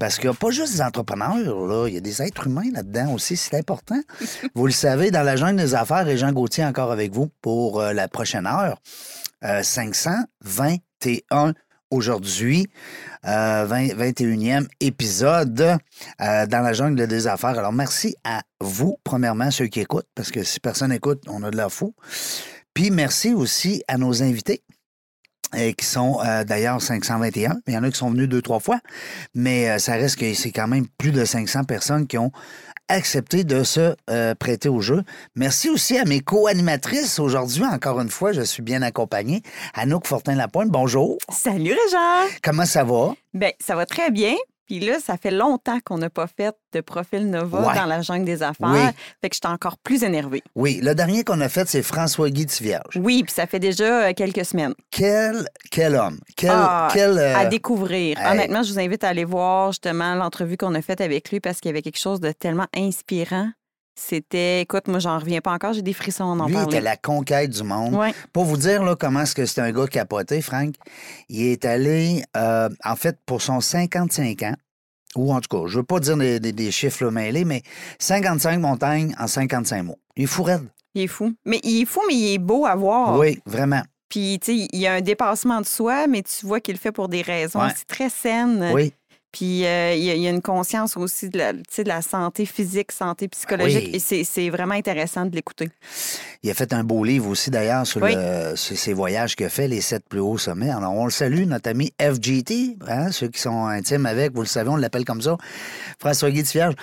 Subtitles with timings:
[0.00, 1.86] Parce qu'il n'y a pas juste des entrepreneurs, là.
[1.86, 4.00] Il y a des êtres humains là-dedans aussi, c'est important.
[4.54, 7.80] vous le savez, dans la jungle des affaires, et Jean Gauthier encore avec vous pour
[7.80, 8.80] euh, la prochaine heure.
[9.44, 11.52] Euh, 521
[11.90, 12.66] aujourd'hui,
[13.26, 17.58] euh, 20, 21e épisode euh, dans la jungle des affaires.
[17.58, 21.50] Alors, merci à vous, premièrement, ceux qui écoutent, parce que si personne écoute, on a
[21.50, 21.94] de la fou.
[22.72, 24.62] Puis, merci aussi à nos invités.
[25.54, 27.60] Euh, qui sont euh, d'ailleurs 521.
[27.66, 28.80] Il y en a qui sont venus deux, trois fois,
[29.34, 32.32] mais euh, ça reste que c'est quand même plus de 500 personnes qui ont
[32.90, 35.02] accepté de se euh, prêter au jeu.
[35.36, 37.18] Merci aussi à mes co-animatrices.
[37.18, 39.42] Aujourd'hui, encore une fois, je suis bien accompagné.
[39.74, 41.18] Anouk Fortin-Lapointe, bonjour.
[41.30, 42.28] Salut Réjean!
[42.42, 43.14] Comment ça va?
[43.32, 44.34] Ben, ça va très bien.
[44.70, 47.74] Puis là, ça fait longtemps qu'on n'a pas fait de profil Nova Ouais.
[47.74, 48.68] dans la jungle des affaires.
[48.70, 48.78] Oui.
[49.20, 50.44] Fait que j'étais encore plus énervée.
[50.54, 52.96] Oui, le dernier qu'on a fait, c'est François-Guy Tivierge.
[52.96, 54.74] Oui, puis ça fait déjà euh, quelques semaines.
[54.92, 56.20] Quel, quel homme.
[56.36, 58.16] Quel, Ah, quel, euh, À découvrir.
[58.20, 58.30] hey.
[58.30, 61.58] Honnêtement, je vous invite à aller voir justement l'entrevue qu'on a faite avec lui parce
[61.58, 63.48] qu'il y avait quelque chose de tellement inspirant.
[64.02, 66.76] C'était, écoute, moi, j'en reviens pas encore, j'ai des frissons en en lui, il parler.
[66.76, 67.94] était la conquête du monde.
[67.94, 68.14] Ouais.
[68.32, 70.74] Pour vous dire là, comment est-ce que c'est un gars capoté, Frank,
[71.28, 74.54] il est allé, euh, en fait, pour son 55 ans,
[75.16, 77.62] ou en tout cas, je veux pas dire des, des- des chiffres là, mêlés, mais
[77.98, 79.98] 55 montagnes en 55 mots.
[80.16, 80.66] Il est fou raide.
[80.94, 81.34] Il est fou.
[81.44, 83.18] Mais il est fou, mais il est beau à voir.
[83.18, 83.82] Oui, vraiment.
[84.08, 86.80] Puis, tu sais, il y a un dépassement de soi, mais tu vois qu'il le
[86.80, 87.66] fait pour des raisons Ouais.
[87.66, 88.70] aussi très saines.
[88.72, 88.92] Oui.
[89.32, 92.02] Puis euh, il y, a- il y a une conscience aussi de la, de la
[92.02, 93.90] santé physique, santé psychologique.
[93.92, 94.02] oui.
[94.10, 95.68] Et c'est- vraiment intéressant de l'écouter.
[96.42, 98.14] Il a fait un beau livre aussi, d'ailleurs, sur, Oui.
[98.16, 100.70] le- sur ses voyages qu'il a fait, les sept plus hauts sommets.
[100.70, 104.46] Alors, on le salue, notre ami FGT, hein, ceux qui sont intimes avec, vous le
[104.48, 105.36] savez, on l'appelle comme ça,
[105.98, 106.74] François-Guy Tivierge.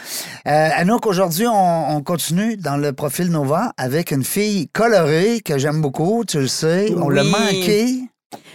[0.48, 5.58] Euh, Anouk, aujourd'hui, on, on continue dans le profil Nova avec une fille colorée que
[5.58, 6.94] j'aime beaucoup, tu le sais.
[6.96, 8.02] On l'a manqué,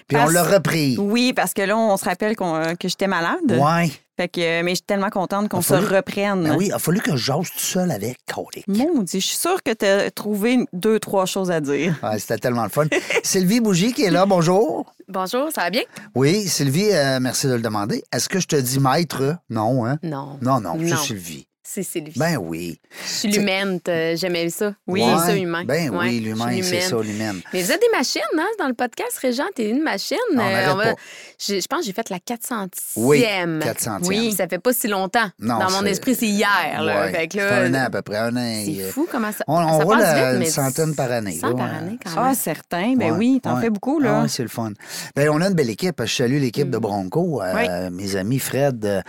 [0.08, 0.96] puis on l'a repris.
[0.98, 3.38] Oui, parce que là, on se rappelle qu'on- euh, que j'étais malade.
[3.50, 3.90] Ouais.
[4.18, 6.42] Fait que, euh, mais je suis tellement contente qu'on se fallu- reprenne.
[6.44, 8.18] Ben oui, il a fallu que j'ose tout seul avec.
[8.32, 8.68] Colique.
[8.68, 11.94] Maudit, je suis sûre que tu as trouvé deux, trois choses à dire.
[12.02, 12.84] Ouais, C'était tellement le fun.
[13.22, 14.92] Sylvie Bougie qui est là, bonjour.
[15.08, 15.82] Bonjour, ça va bien?
[16.14, 18.02] Oui, Sylvie, euh, merci de le demander.
[18.12, 19.36] Est-ce que je te dis maître?
[19.48, 19.98] Non, hein?
[20.02, 20.38] Non.
[20.42, 20.86] Non, non, Non.
[20.96, 21.46] c'est Sylvie.
[21.64, 22.18] C'est Sylvie.
[22.18, 22.80] Ben oui.
[23.04, 24.74] je suis l'humaine, j'aimais ça?
[24.88, 25.62] Oui, Ouais, ça, humain.
[25.64, 27.40] Ben Ouais, oui, l'humain, c'est ça, l'humaine.
[27.52, 28.46] Mais vous êtes des machines, hein?
[28.58, 30.16] Dans le podcast, Régent, t'es une machine.
[30.34, 30.46] Non, on
[30.80, 30.94] Euh, pas.
[31.38, 32.68] Je, je pense que j'ai fait la 400e.
[32.96, 33.24] Oui,
[33.60, 34.06] 400e.
[34.08, 35.28] Oui, ça fait pas si longtemps.
[35.38, 36.82] Non, Dans mon esprit, c'est hier.
[36.82, 37.02] Là.
[37.04, 38.62] Ouais, Fait que ça là, fait un an à peu près, un an.
[38.64, 40.94] C'est et- fou comment ça, On, on ça roule passe à vite, une mais centaine
[40.96, 41.38] par année.
[41.40, 41.76] 100 là, par ouais.
[41.76, 42.34] année, quand Ah, même.
[42.34, 42.94] certain.
[42.96, 43.60] Ben Ouais, oui, t'en ouais.
[43.62, 44.22] fais beaucoup, Ah là.
[44.22, 44.72] ouais, c'est le fun.
[45.14, 46.02] Ben, on a une belle équipe.
[46.04, 47.40] Je salue l'équipe de Bronco.
[47.40, 49.00] euh, Mes amis Fred, euh,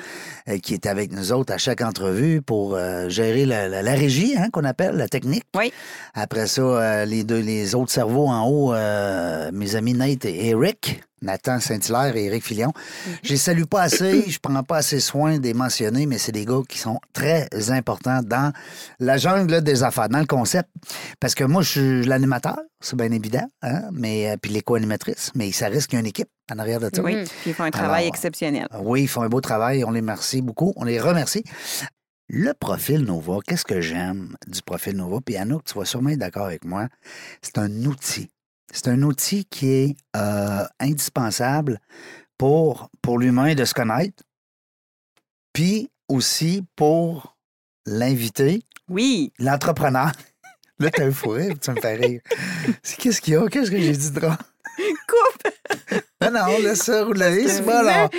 [0.49, 3.93] euh, qui est avec nous autres à chaque entrevue pour euh, gérer la, la- la
[3.93, 5.45] régie, hein, qu'on appelle, la technique.
[5.57, 5.73] Oui.
[6.13, 10.49] Après ça, euh, les deux, les autres cerveaux en haut, euh, mes amis Nate et
[10.49, 11.01] Eric.
[11.23, 12.73] Nathan Saint-Hilaire et Éric Filion.
[13.23, 16.33] Je les salue pas assez, je prends pas assez soin de les mentionner, mais c'est
[16.33, 18.51] des gars qui sont très importants dans
[18.99, 20.67] la jungle des affaires, dans le concept.
[21.21, 25.49] Parce que moi, je suis l'animateur, c'est bien évident, hein, mais puis les co-animatrices, mais
[25.53, 27.01] ça reste qu'il y a une équipe en arrière de ça.
[27.01, 28.67] Oui, puis ils font un travail Alors, exceptionnel.
[28.81, 29.85] Oui, ils font un beau travail.
[29.85, 30.73] On les remercie beaucoup.
[30.75, 31.45] On les remercie.
[32.35, 35.19] Le profil Nova, qu'est-ce que j'aime du profil Nova?
[35.23, 36.87] Puis Anouk, tu vas sûrement être d'accord avec moi.
[37.43, 38.27] C'est un outil.
[38.71, 41.79] C'est un outil qui est euh, indispensable
[42.39, 44.23] pour, pour l'humain de se connaître,
[45.53, 47.37] puis aussi pour
[47.85, 49.31] l'invité, Oui.
[49.37, 50.11] l'entrepreneur.
[50.79, 52.21] Là, t'as un fou rire, tu me fais rire.
[52.97, 53.47] Qu'est-ce qu'il y a?
[53.47, 54.37] Qu'est-ce que j'ai dit de drôle?
[55.07, 56.02] Coupe!
[56.31, 57.47] Non, non, laisse ça rouler.
[57.47, 58.09] C'est bon, alors.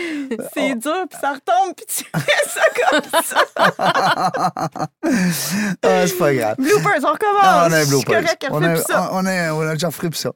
[0.55, 2.61] C'est dur, puis ça retombe, puis tu fais ça
[2.91, 3.45] comme ça.
[5.83, 6.57] ah, c'est pas grave.
[6.59, 7.45] Bloopers, on recommence.
[7.45, 9.11] Non, on a un correct, on, a, ça.
[9.13, 10.33] on, a, on a déjà ça.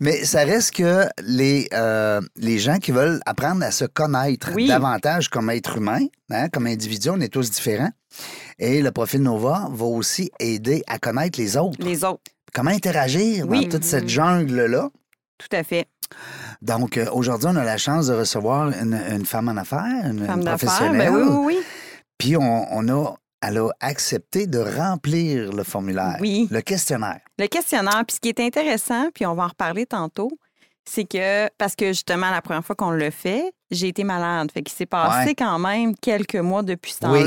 [0.00, 4.66] Mais ça reste que les, euh, les gens qui veulent apprendre à se connaître Oui.
[4.68, 6.00] davantage comme être humain,
[6.30, 7.90] hein, comme individu, on est tous différents.
[8.58, 11.78] Et le profil Nova va aussi aider à connaître les autres.
[11.80, 12.22] Les autres,
[12.52, 13.66] Comment interagir Oui.
[13.66, 14.88] dans toute cette jungle-là.
[15.38, 15.86] tout à fait.
[16.62, 20.26] Donc, euh, aujourd'hui, on a la chance de recevoir une, une femme en affaires, une,
[20.26, 20.98] Femme une professionnelle.
[21.12, 21.58] ben oui, oui, oui.
[22.18, 26.48] Puis, on, on a, elle a accepté de remplir le formulaire, Oui.
[26.50, 27.20] le questionnaire.
[27.38, 30.30] Le questionnaire, puis ce qui est intéressant, puis on va en reparler tantôt,
[30.84, 34.50] c'est que, parce que justement, la première fois qu'on le fait, j'ai été malade.
[34.52, 35.34] Fait qu'il s'est passé Ouais.
[35.34, 37.24] quand même quelques mois depuis ce Oui.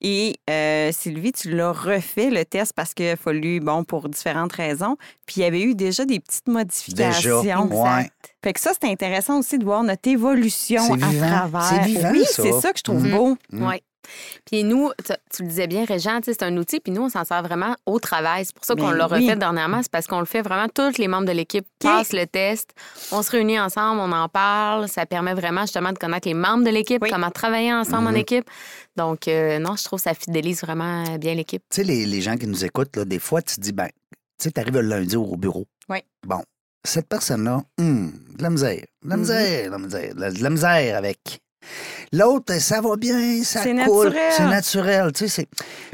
[0.00, 4.52] Et euh, Sylvie, tu l'as refait le test parce qu'il a fallu, bon, pour différentes
[4.52, 4.96] raisons.
[5.26, 7.42] Puis il y avait eu déjà des petites modifications.
[7.42, 8.10] Déjà, ouais.
[8.42, 11.62] Fait que ça, c'est intéressant aussi de voir notre évolution à travers.
[11.62, 12.42] C'est vivant, oui, ça.
[12.42, 13.16] c'est ça que je trouve Mhm.
[13.16, 13.36] beau.
[13.52, 13.82] Oui.
[14.44, 14.90] Puis nous,
[15.34, 17.98] tu, le disais bien, Régent, c'est un outil, puis nous, on s'en sert vraiment au
[17.98, 18.44] travail.
[18.44, 19.24] C'est pour ça qu'on Ben l'a oui.
[19.26, 19.82] refait dernièrement.
[19.82, 22.70] C'est parce qu'on le fait vraiment, tous les membres de l'équipe passent le test.
[23.12, 24.88] On se réunit ensemble, on en parle.
[24.88, 27.10] Ça permet vraiment justement de connaître les membres de l'équipe, Oui.
[27.10, 28.14] comment travailler ensemble Mhm.
[28.14, 28.50] en équipe.
[28.96, 31.62] Donc, euh, non, je trouve que ça fidélise vraiment bien l'équipe.
[31.70, 33.88] Tu sais, les, les gens qui nous écoutent, là, des fois, tu te dis, ben,
[33.88, 35.66] tu sais, tu arrives le lundi au bureau.
[35.88, 35.98] Oui.
[36.26, 36.42] Bon,
[36.84, 39.20] cette personne-là, hum, de la misère, de la Mhm.
[39.22, 41.40] misère, de la misère, la, de la misère avec.
[42.12, 44.08] L'autre, ça va bien, ça C'est coule.
[44.08, 44.32] naturel.
[44.36, 45.46] C'est naturel, tu sais.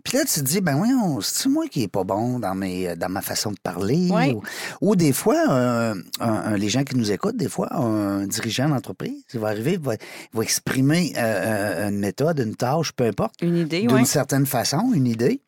[0.03, 2.97] Puis là, tu te dis, ben voyons, c'est moi qui est pas bon dans, mes,
[2.97, 4.09] dans ma façon de parler?
[4.11, 4.33] Oui.
[4.33, 4.43] Ou,
[4.81, 8.71] ou des fois, euh, un- un- les gens qui nous écoutent, des fois, un dirigeant
[8.71, 12.93] d'entreprise, il va arriver, il va, il va exprimer euh, euh, une méthode, une tâche,
[12.93, 14.07] peu importe Une idée, d'une oui.
[14.07, 15.43] certaine façon, une idée.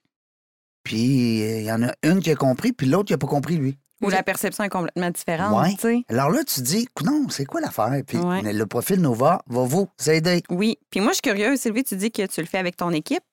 [0.84, 3.26] Puis euh, il y en a une qui a compris, puis l'autre qui n'a pas
[3.26, 3.78] compris, lui.
[4.02, 5.74] Où la perception est complètement différente, Ouais.
[5.74, 6.02] tu sais.
[6.08, 7.90] Alors là, tu te dis, non, c'est quoi l'affaire?
[8.06, 8.52] Puis Ouais.
[8.52, 10.42] le profil Nova va vous aider.
[10.50, 10.78] Oui.
[10.90, 13.24] Puis moi, je suis curieuse, Sylvie, tu dis que tu le fais avec ton équipe.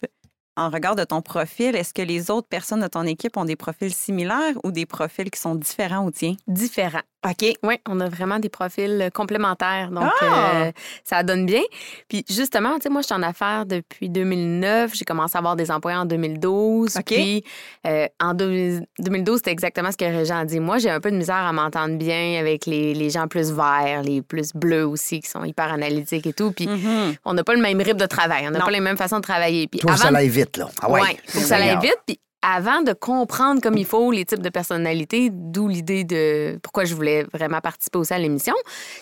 [0.58, 3.58] En regard de ton profil, est-ce que les autres personnes de ton équipe ont des
[3.58, 6.36] profils similaires ou des profils qui sont différents au tien?
[6.48, 7.02] Différent.
[7.28, 7.54] OK.
[7.64, 9.90] Oui, on a vraiment des profils euh, complémentaires.
[9.92, 10.52] Donc, Ah!
[10.66, 10.72] euh,
[11.04, 11.62] ça donne bien.
[12.08, 14.92] Puis, justement, tu sais, moi, je suis en affaires depuis 2009.
[14.94, 16.98] J'ai commencé à avoir des employés en 2012.
[16.98, 17.04] OK.
[17.06, 17.44] Puis,
[17.88, 20.60] euh, en 2000 2012, c'était exactement ce que Régent a dit.
[20.60, 24.04] Moi, j'ai un peu de misère à m'entendre bien avec les, les gens plus verts,
[24.04, 26.52] les plus bleus aussi, qui sont hyper analytiques et tout.
[26.52, 27.16] Puis, Mhm.
[27.26, 28.46] on n'a pas le même rythme de travail.
[28.48, 29.68] On n'a pas les mêmes façons de travailler.
[29.68, 30.70] Puis, Toi, avant ça aille vite, là.
[30.82, 31.18] Ah ouais.
[31.28, 31.98] Faut que ça aille vite.
[32.06, 36.86] Puis avant de comprendre comme il faut les types de personnalités, d'où l'idée de pourquoi
[36.86, 38.54] je voulais vraiment participer aussi à l'émission,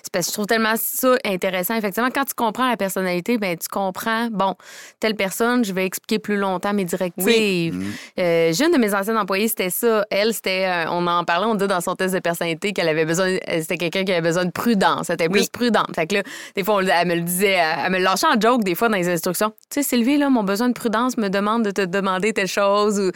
[0.02, 1.76] c'est parce que je trouve tellement ça intéressant.
[1.76, 4.56] Effectivement, quand tu comprends la personnalité, ben tu comprends, bon,
[5.00, 7.76] telle personne, je vais expliquer plus longtemps mes directives.
[7.76, 7.84] Mm.
[8.20, 10.06] Euh, j'ai une de mes anciennes employées, c'était ça.
[10.10, 13.06] Elle, c'était, euh, on en parlait, on dit dans son test de personnalité qu'elle avait
[13.06, 15.10] besoin, euh, c'était quelqu'un qui avait besoin de prudence.
[15.10, 15.50] Elle était plus Oui.
[15.52, 15.94] prudente.
[15.96, 16.24] Fait que là,
[16.56, 18.88] des fois, on- elle me le disait, elle me le lâchait en joke des fois
[18.90, 19.52] dans les instructions.
[19.70, 23.00] Tu sais, Sylvie, là, mon besoin de prudence me demande de te demander telle chose.
[23.00, 23.12] Ou,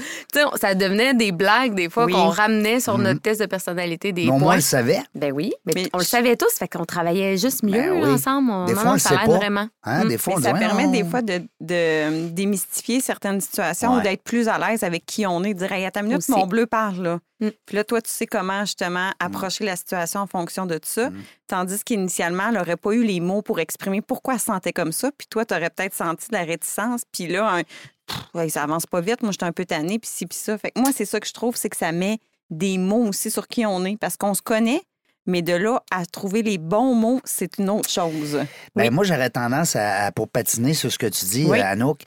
[0.59, 2.13] ça devenait des blagues des fois Oui.
[2.13, 4.55] qu'on ramenait sur notre test de personnalité des Mais au moins, points.
[4.55, 4.99] elle savait.
[5.15, 8.09] Ben oui, mais, Mais on le savait tous, fait qu'on travaillait juste mieux Ben oui.
[8.09, 8.51] ensemble.
[8.51, 9.25] On, Des non, fois, non, on le sait pas.
[9.25, 9.67] vraiment.
[9.83, 10.03] Hein?
[10.05, 10.07] Mm.
[10.09, 11.09] Des fois, Mais on ça dit, permet des non.
[11.09, 13.99] fois de, de démystifier certaines situations Ouais.
[13.99, 16.19] ou d'être plus à l'aise avec qui on est, de dire Hey, attends une minute,
[16.19, 16.31] Aussi.
[16.31, 17.19] mon bleu parle là.
[17.39, 17.47] Mm.
[17.65, 21.09] Puis là, toi, tu sais comment justement approcher la situation en fonction de ça.
[21.09, 21.15] Mm.
[21.47, 24.91] Tandis qu'initialement, elle n'aurait pas eu les mots pour exprimer pourquoi elle se sentait comme
[24.91, 25.11] ça.
[25.17, 27.01] Puis toi, tu aurais peut-être senti de la réticence.
[27.11, 27.61] Puis là, un,
[28.07, 29.21] Pff, ça avance pas vite.
[29.21, 30.57] Moi, j'étais un peu tannée, puis ci, puis ça.
[30.57, 32.19] Fait que moi, c'est ça que je trouve, c'est que ça met
[32.49, 33.97] des mots aussi sur qui on est.
[33.97, 34.81] Parce qu'on se connaît,
[35.25, 38.33] mais de là à trouver les bons mots, c'est une autre chose.
[38.75, 38.89] Ben, Oui.
[38.89, 41.59] Moi, j'aurais tendance à, à- pour patiner sur ce que tu dis, Oui.
[41.59, 42.01] euh, Anouk.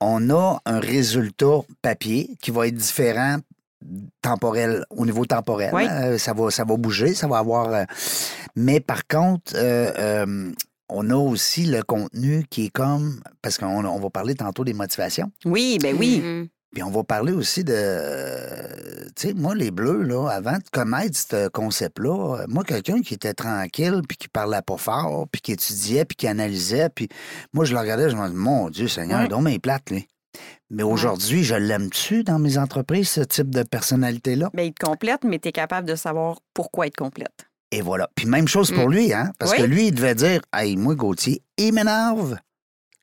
[0.00, 3.38] On a un résultat papier qui va être différent
[4.22, 5.70] temporel, au niveau temporel.
[5.72, 5.86] Oui.
[5.90, 7.72] Euh, ça, va, ça va bouger, ça va avoir.
[7.72, 7.84] euh,
[8.56, 10.52] Mais par contre, euh,
[10.88, 13.20] on a aussi le contenu qui est comme.
[13.42, 15.30] Parce qu'on on va parler tantôt des motivations.
[15.44, 16.20] Oui, ben oui.
[16.22, 16.48] Mhm.
[16.74, 19.08] Puis on va parler aussi de.
[19.16, 23.32] Tu sais, moi, les bleus, là, avant de connaître ce concept-là, moi, quelqu'un qui était
[23.34, 27.08] tranquille, puis qui parlait pas fort, puis qui étudiait, puis qui analysait, puis
[27.52, 29.28] moi, je le regardais, je me disais, mon Dieu Seigneur, Ouais.
[29.28, 29.98] donc mes plates, là.
[30.70, 34.50] Mais aujourd'hui, je l'aime-tu dans mes entreprises, ce type de personnalité-là?
[34.52, 37.47] Ben, il te complète, mais tu es capable de savoir pourquoi il te complète.
[37.70, 38.08] Et voilà.
[38.14, 38.92] Puis même chose pour Mm.
[38.92, 39.32] lui, hein?
[39.38, 39.58] Parce Oui.
[39.58, 42.36] que lui, il devait dire, hey, moi, Gauthier, il m'énerve.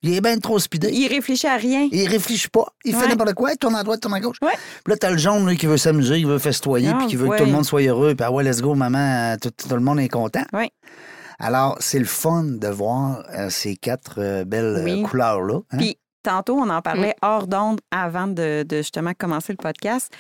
[0.02, 0.90] Il est bien trop speedé.
[0.92, 1.88] Il réfléchit à rien.
[1.92, 2.66] Il réfléchit pas.
[2.84, 3.52] Il fait n'importe quoi.
[3.54, 4.38] Il tourne à droite, tourne à gauche.
[4.42, 4.52] Ouais.
[4.84, 7.16] Puis là, t'as le jaune là, qui veut s'amuser, qui veut festoyer, Ah, puis qui
[7.16, 8.14] veut que tout le monde soit heureux.
[8.14, 10.44] Puis ah ouais, let's go, maman, tout, tout le monde est content.
[10.54, 10.70] Ouais.
[11.40, 15.02] Alors, c'est le fun de voir euh, ces quatre euh, belles euh, Oui.
[15.04, 15.60] couleurs-là.
[15.72, 15.78] hein.
[15.78, 20.12] Puis tantôt, on en parlait hors d'onde avant de, de justement commencer le podcast.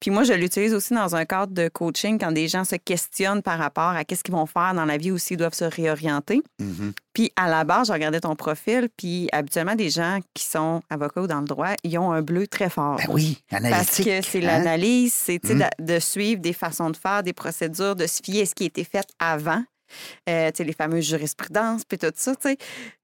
[0.00, 3.42] Puis moi, je l'utilise aussi dans un cadre de coaching quand des gens se questionnent
[3.42, 6.42] par rapport à qu'est-ce qu'ils vont faire dans la vie ou s'ils doivent se réorienter.
[6.58, 6.92] Mhm.
[7.12, 11.20] Puis à la base, je regardais ton profil, puis habituellement, des gens qui sont avocats
[11.22, 12.96] ou dans le droit, ils ont un bleu très fort.
[12.96, 14.06] Ben oui, Parce analytique.
[14.06, 14.46] que c'est hein?
[14.46, 15.58] l'analyse, c'est Mm.
[15.78, 18.62] de, de suivre des façons de faire, des procédures, de se fier à ce qui
[18.64, 19.62] a été fait avant.
[20.28, 22.36] Euh, tu sais, les fameuses jurisprudences, puis tout ça.
[22.36, 22.56] tu sais.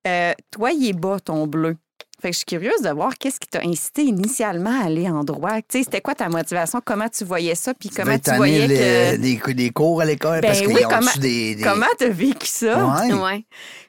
[0.06, 1.76] Euh, toi, il est bas, ton bleu.
[2.20, 5.22] Fait que je suis curieuse de voir qu'est-ce qui t'a incité initialement à aller en
[5.22, 5.56] droit.
[5.58, 6.80] Tu sais, c'était quoi ta motivation?
[6.84, 7.74] Comment tu voyais ça?
[7.74, 9.16] Puis comment tu voyais les, que...
[9.48, 10.40] des, des cours à l'école?
[10.40, 11.62] Ben parce oui, comment- des, des...
[11.62, 12.86] Comment t'as vécu ça?
[12.86, 13.12] Ouais.
[13.12, 13.44] Ouais.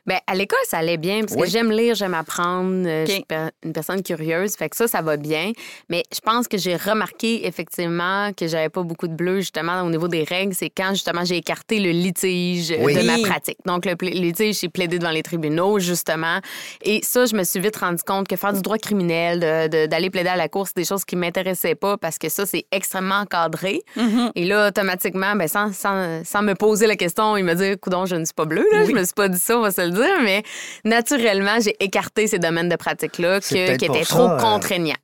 [0.06, 1.42] Ben, à l'école, ça allait bien parce Oui.
[1.44, 2.86] que j'aime lire, j'aime apprendre.
[2.88, 3.06] euh.
[3.06, 3.26] Je suis
[3.64, 4.56] une personne curieuse.
[4.56, 5.52] Fait que ça, ça va bien.
[5.90, 9.90] Mais je pense que j'ai remarqué effectivement que j'avais pas beaucoup de bleu justement au
[9.90, 10.54] niveau des règles.
[10.54, 12.96] C'est quand justement j'ai écarté le litige Oui.
[12.96, 13.58] de ma pratique.
[13.66, 16.40] Donc, le litige, j'ai plaidé devant les tribunaux justement.
[16.84, 19.40] Et ça, je me suis vite rendu compte que faire du droit criminel,
[19.90, 22.66] d'aller plaider à la cour, c'est des choses qui m'intéressaient pas parce que ça, c'est
[22.72, 23.82] extrêmement encadré.
[23.96, 24.32] Mhm.
[24.36, 28.06] Et là, automatiquement, ben, sans, sans, sans me poser la question, il me dit Coudon,
[28.06, 28.66] je ne suis pas bleu.
[28.72, 28.86] Là.
[28.86, 30.22] Je me suis pas dit ça, on va se le dire.
[30.24, 30.44] Mais
[30.86, 34.96] naturellement, j'ai écarté ces domaines de pratique-là qui étaient ça, trop euh, contraignants.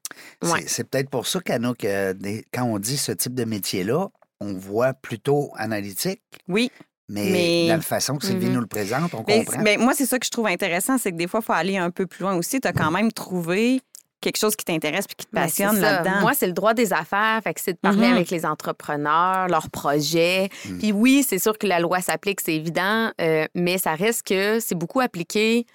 [0.41, 0.63] C'est- Ouais.
[0.67, 4.07] C'est peut-être pour ça, Cano, que des- quand on dit ce type de métier-là,
[4.39, 6.71] on voit plutôt analytique, Oui.
[7.09, 8.53] Mais, Mais- dans la façon que Sylvie Mhm.
[8.53, 9.61] nous le présente, on Mais, comprend.
[9.61, 11.77] mais moi, c'est ça que je trouve intéressant, c'est que des fois, il faut aller
[11.77, 12.59] un peu plus loin aussi.
[12.61, 13.81] Tu as quand même trouvé
[14.21, 16.21] quelque chose qui t'intéresse puis qui te Ben, passionne là-dedans.
[16.21, 17.41] Moi, c'est le droit des affaires.
[17.43, 18.13] Fait que c'est de parler Mhm.
[18.13, 20.47] avec les entrepreneurs, leurs projets.
[20.65, 20.77] Mm.
[20.77, 24.59] Puis oui, c'est sûr que la loi s'applique, c'est évident, euh, mais ça reste que
[24.61, 25.65] c'est beaucoup appliqué.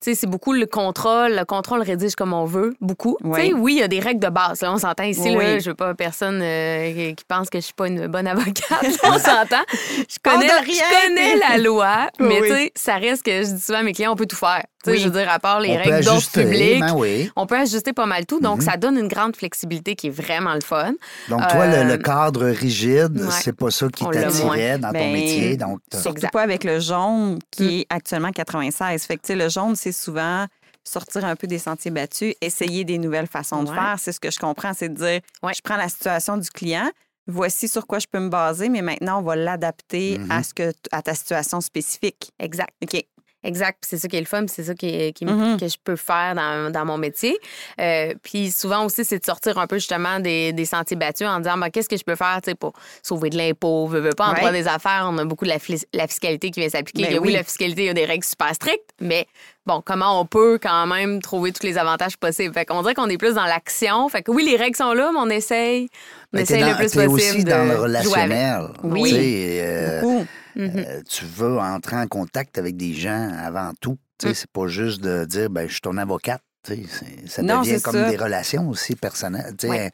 [0.00, 1.32] C'est beaucoup le contrôle.
[1.32, 3.16] Le contrôle rédige comme on veut, beaucoup.
[3.22, 3.52] Oui.
[3.56, 4.62] oui, il y a des règles de base.
[4.62, 5.34] Là, on s'entend ici.
[5.36, 5.44] Oui.
[5.44, 8.68] Là, je veux pas personne euh, qui- pense que je suis pas une bonne avocate.
[9.04, 9.62] on s'entend.
[9.70, 12.48] Je connais, je connais la loi, mais Oui.
[12.48, 14.64] tu sais, ça reste que je dis souvent à mes clients, on peut tout faire.
[14.86, 14.98] Oui.
[14.98, 16.80] Je veux dire, à part les on peut règles d'ordre ajuster, public.
[16.80, 17.30] ben oui.
[17.36, 18.64] On peut ajuster pas mal tout, donc Mhm.
[18.64, 20.92] ça donne une grande flexibilité qui est vraiment le fun.
[21.28, 23.30] Donc, toi, le, le Euh, cadre rigide, ouais.
[23.42, 25.56] c'est pas ça qui t'attirait dans ton Ben, métier.
[25.56, 26.32] Donc, Surtout Exact.
[26.32, 27.68] pas avec le jaune qui Mm.
[27.80, 29.02] est actuellement 96.
[29.04, 30.46] Fait que, tu sais, le jaune, c'est souvent
[30.84, 33.96] sortir un peu des sentiers battus, essayer des nouvelles façons de faire.
[33.98, 35.52] C'est ce que je comprends, c'est de dire, Ouais.
[35.54, 36.88] je prends la situation du client,
[37.26, 40.30] voici sur quoi je peux me baser, mais maintenant, on va l'adapter Mhm.
[40.30, 42.30] à, ce que, à ta situation spécifique.
[42.38, 42.70] Exact.
[42.82, 43.04] OK.
[43.48, 43.78] Exact.
[43.86, 45.58] C'est ça qui est le fun, c'est ça qui, qui- Mhm.
[45.58, 47.36] que je peux faire dans, dans mon métier.
[47.80, 51.38] Euh, puis souvent aussi, c'est de sortir un peu justement des, des sentiers battus en
[51.40, 54.26] disant ben, qu'est-ce que je peux faire pour sauver de l'impôt, veux, veux pas.
[54.28, 54.38] En Ouais.
[54.40, 55.58] droit des affaires, on a beaucoup de la,
[55.94, 57.04] la fiscalité qui vient s'appliquer.
[57.08, 57.32] Ben oui, oui.
[57.32, 59.26] la fiscalité, il y a des règles super strictes, mais
[59.66, 62.52] bon, comment on peut quand même trouver tous les avantages possibles?
[62.52, 64.08] Fait qu'on dirait qu'on est plus dans l'action.
[64.10, 65.88] Fait que oui, les règles sont là, mais on essaye.
[66.32, 67.08] On Mais essaye dans- le plus possible.
[67.08, 67.82] aussi de dans le jouer avec.
[67.82, 68.60] relationnel.
[68.82, 69.10] Oui.
[69.10, 70.26] Tu sais, euh, Beaucoup.
[70.58, 73.98] Euh, tu veux entrer en contact avec des gens avant tout.
[74.18, 74.34] Tu sais, Mm.
[74.34, 76.42] C'est pas juste de dire, ben, je suis ton avocate.
[76.64, 78.10] Tu sais, c'est- Ça Non, devient comme ça.
[78.10, 79.90] des relations aussi personnelles, tu sais, Ouais.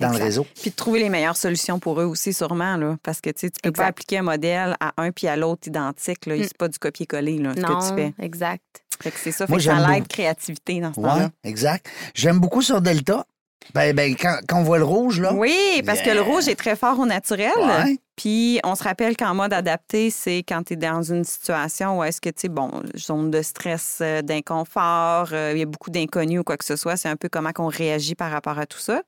[0.00, 0.44] dans le réseau.
[0.60, 2.96] Puis de trouver les meilleures solutions pour eux aussi, sûrement, là.
[3.04, 6.36] Parce que, tu peux pas appliquer un modèle à un puis à l'autre identique, là.
[6.36, 6.42] Mm.
[6.42, 8.14] C'est pas du copier-coller, là, ce Non, que tu fais.
[8.24, 8.64] exact.
[9.00, 9.46] Fait que c'est ça.
[9.48, 10.08] Moi, Fait que ça l'aide beaucoup.
[10.08, 11.30] créativité dans ce Oui, temps-là.
[11.44, 11.86] exact.
[12.14, 13.24] J'aime beaucoup sur Delta.
[13.74, 15.32] Ben, ben quand, quand on voit le rouge, là.
[15.34, 17.50] Oui, parce que le rouge est très fort au naturel.
[17.58, 17.96] Ouais.
[18.16, 22.04] Puis on se rappelle qu'en mode adapté, c'est quand tu es dans une situation où
[22.04, 25.90] est-ce que, tu sais, bon, zone de stress, euh, d'inconfort, euh, il y a beaucoup
[25.90, 26.96] d'inconnus ou quoi que ce soit.
[26.96, 29.02] C'est un peu comment qu'on réagit par rapport à tout ça.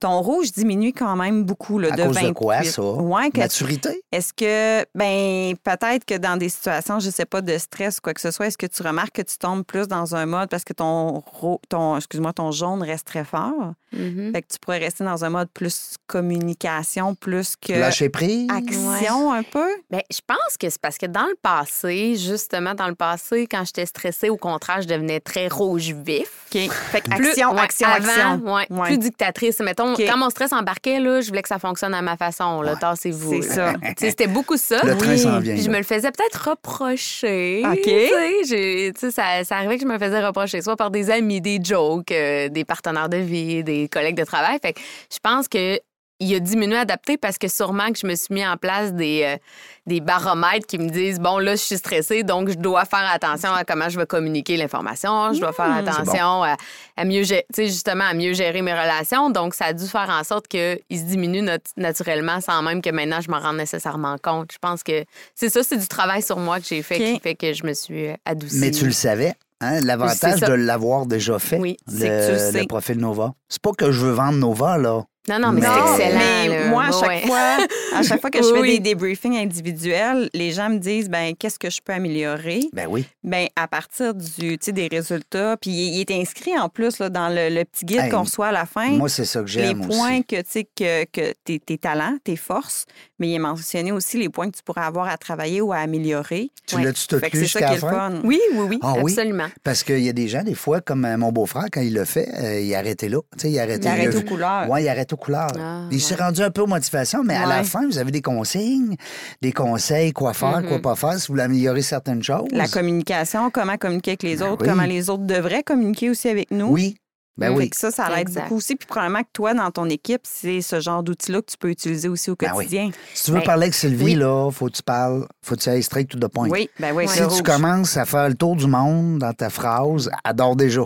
[0.00, 2.28] Ton rouge diminue quand même beaucoup, là, À de cause 28.
[2.28, 2.82] de quoi, ça?
[2.82, 4.02] Ouais, que- Maturité?
[4.12, 8.12] est-ce que, ben, peut-être que dans des situations, je sais pas, de stress ou quoi
[8.12, 10.64] que ce soit, est-ce que tu remarques que tu tombes plus dans un mode parce
[10.64, 11.22] que ton,
[11.70, 13.72] ton excuse-moi, ton jaune reste très fort?
[13.96, 14.32] Mhm.
[14.32, 18.48] Fait que tu pourrais rester dans un mode plus communication, plus que Lâcher prise?
[18.50, 19.66] action un peu?
[19.90, 23.64] Ben, je pense que c'est parce que dans le passé, justement, dans le passé, quand
[23.64, 26.28] j'étais stressée, au contraire, je devenais très rouge vif.
[26.54, 26.60] OK.
[26.90, 28.54] Fait que Plus- action, ouais, action, avant, action.
[28.54, 28.86] ouais, Ouais.
[28.88, 29.58] Plus dictatrice.
[29.60, 32.62] Mettons, quand mon stress embarquait, là, je voulais que ça fonctionne à ma façon.
[32.62, 32.78] Là, Ouais.
[32.78, 33.42] tassez-vous.
[33.42, 33.72] C'est ça.
[33.98, 34.80] C'était beaucoup ça.
[34.84, 35.54] Le train s'en vient.
[35.54, 37.62] Puis je me le faisais peut-être reprocher.
[37.64, 37.82] OK.
[37.82, 40.90] Tu sais, j'ai- tu sais, ça, ça arrivait que je me faisais reprocher, soit par
[40.90, 44.58] des amis, des jokes, euh, des partenaires de vie, des collègues de travail.
[44.60, 44.80] Fait que
[45.12, 45.78] je pense que
[46.20, 49.22] il a diminué adapté parce que sûrement que je me suis mis en place des,
[49.24, 49.36] euh,
[49.84, 53.52] des baromètres qui me disent bon là je suis stressée donc je dois faire attention
[53.52, 55.32] à comment je vais communiquer l'information.
[55.34, 56.56] Je dois faire Mmh, attention à,
[56.96, 59.28] à mieux gé- tu sais, justement à mieux gérer mes relations.
[59.30, 62.90] Donc ça a dû faire en sorte qu'il se diminue nat- naturellement sans même que
[62.90, 64.52] maintenant je m'en rende nécessairement compte.
[64.52, 67.34] Je pense que c'est ça c'est du travail sur moi que j'ai fait qui fait
[67.34, 68.58] que je me suis euh, adoucie.
[68.60, 69.34] Mais tu le savais?
[69.64, 69.80] Hein?
[69.82, 72.60] L'avantage de l'avoir déjà fait, Oui, le, que tu le sais.
[72.60, 73.32] le profil Nova.
[73.48, 75.04] C'est pas que je veux vendre Nova, là.
[75.28, 76.66] Non non mais c'est excellent mais là.
[76.68, 77.20] moi, à chaque, Ouais.
[77.26, 77.56] fois,
[77.94, 78.72] à chaque fois que je fais Oui.
[78.74, 82.60] des débriefings individuels, les gens me disent ben qu'est-ce que je peux améliorer?
[82.72, 83.06] Ben oui.
[83.22, 86.98] ben à partir du tu sais, des résultats puis il il est inscrit en plus
[86.98, 89.40] là, dans le, le petit guide Hey, qu'on reçoit à la fin Moi, c'est ça
[89.40, 90.24] que les j'aime points aussi.
[90.24, 92.84] que tu sais que, que tes, tes talents tes forces
[93.18, 95.78] mais il est mentionné aussi les points que tu pourrais avoir à travailler ou à
[95.78, 96.84] améliorer Tu Ouais.
[96.84, 97.90] l'as-tu tout jusqu'à la le fin?
[97.90, 99.12] fun oui oui oui Ah oui?
[99.12, 101.94] absolument Parce qu'il y a des gens, des fois, comme euh, mon beau-frère, quand il
[101.94, 103.18] l'a fait, euh, il a arrêté là.
[103.38, 103.84] Tu sais, il a arrêté.
[103.84, 105.50] il arrête aux couleurs Oui, il arrête aux couleurs.
[105.58, 106.22] Ah, il s'est ouais.
[106.22, 108.96] rendu un peu aux motivations, mais à la fin, vous avez des consignes,
[109.40, 110.68] des conseils, quoi faire, Mhm.
[110.68, 112.48] quoi pas faire, si vous voulez améliorer certaines choses.
[112.52, 114.68] la communication comment communiquer avec les Ben autres oui.
[114.70, 116.96] comment les autres devraient communiquer aussi avec nous Oui.
[117.36, 117.68] Ben oui.
[117.74, 118.76] ça, ça l'aide beaucoup aussi.
[118.76, 122.08] Puis probablement que toi, dans ton équipe, c'est ce genre d'outil-là que tu peux utiliser
[122.08, 122.58] aussi au Ben oui.
[122.58, 122.90] quotidien.
[123.12, 124.14] Si tu veux Ben, parler avec Sylvie, oui.
[124.14, 126.48] là, faut que tu parles, faut que tu ailles straight to the point.
[126.48, 127.42] Oui, ben oui, Si tu rouge.
[127.42, 130.82] commences à faire le tour du monde dans ta phrase, adore déjà.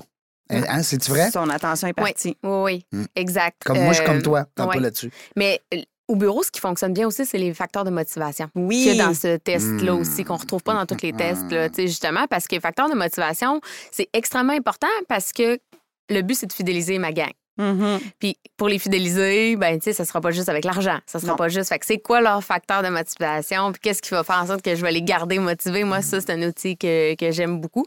[0.50, 1.30] Hein, hein, c'est-tu vrai?
[1.30, 2.36] Son attention est Oui, partie.
[2.42, 3.04] oui, oui, Mm.
[3.16, 3.62] exact.
[3.64, 4.80] Comme moi, je suis comme Euh, toi, tantôt ouais.
[4.80, 5.10] là-dessus.
[5.36, 8.48] Mais euh, au bureau, ce qui fonctionne bien aussi, c'est les facteurs de motivation.
[8.54, 8.82] Oui.
[8.82, 10.00] Qu'il y a dans ce test-là Mm.
[10.00, 12.94] aussi, qu'on retrouve pas dans tous les tests, là, justement, parce que les facteurs de
[12.94, 13.60] motivation,
[13.92, 15.58] c'est extrêmement important parce que
[16.08, 17.30] le but, c'est de fidéliser ma gang.
[17.58, 17.98] Mhm.
[18.20, 21.32] Puis pour les fidéliser, ben tu sais, ça sera pas juste avec l'argent, ça sera
[21.32, 21.36] Non.
[21.36, 21.68] pas juste.
[21.68, 24.62] Fait que c'est quoi leur facteur de motivation, puis qu'est-ce qui va faire en sorte
[24.62, 25.84] que je vais les garder motivés?
[25.84, 27.84] Moi, ça c'est un outil que, que j'aime beaucoup.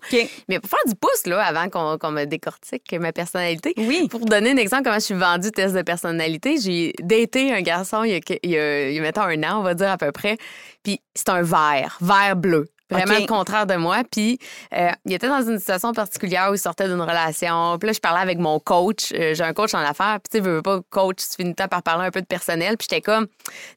[0.49, 3.73] Mais pour faire du pouce là, avant qu'on qu'on me décortique ma personnalité.
[3.77, 4.07] Oui.
[4.09, 8.03] Pour donner un exemple comment je suis vendue test de personnalité, j'ai daté un garçon
[8.03, 9.89] il y, a, il y a- il y a, mettons un an, on va dire
[9.89, 10.37] à peu près.
[10.83, 12.67] Puis c'est un vert, vert bleu.
[12.91, 14.03] Vraiment le contraire de moi.
[14.09, 14.37] Puis
[14.73, 17.77] euh, il était dans une situation particulière où il sortait d'une relation.
[17.79, 19.11] Puis là, je parlais avec mon coach.
[19.13, 20.19] Euh, j'ai un coach en affaires.
[20.23, 22.77] Puis tu sais, veux, veux pas, coach, tu finis par parler un peu de personnel.
[22.77, 23.27] Puis j'étais comme,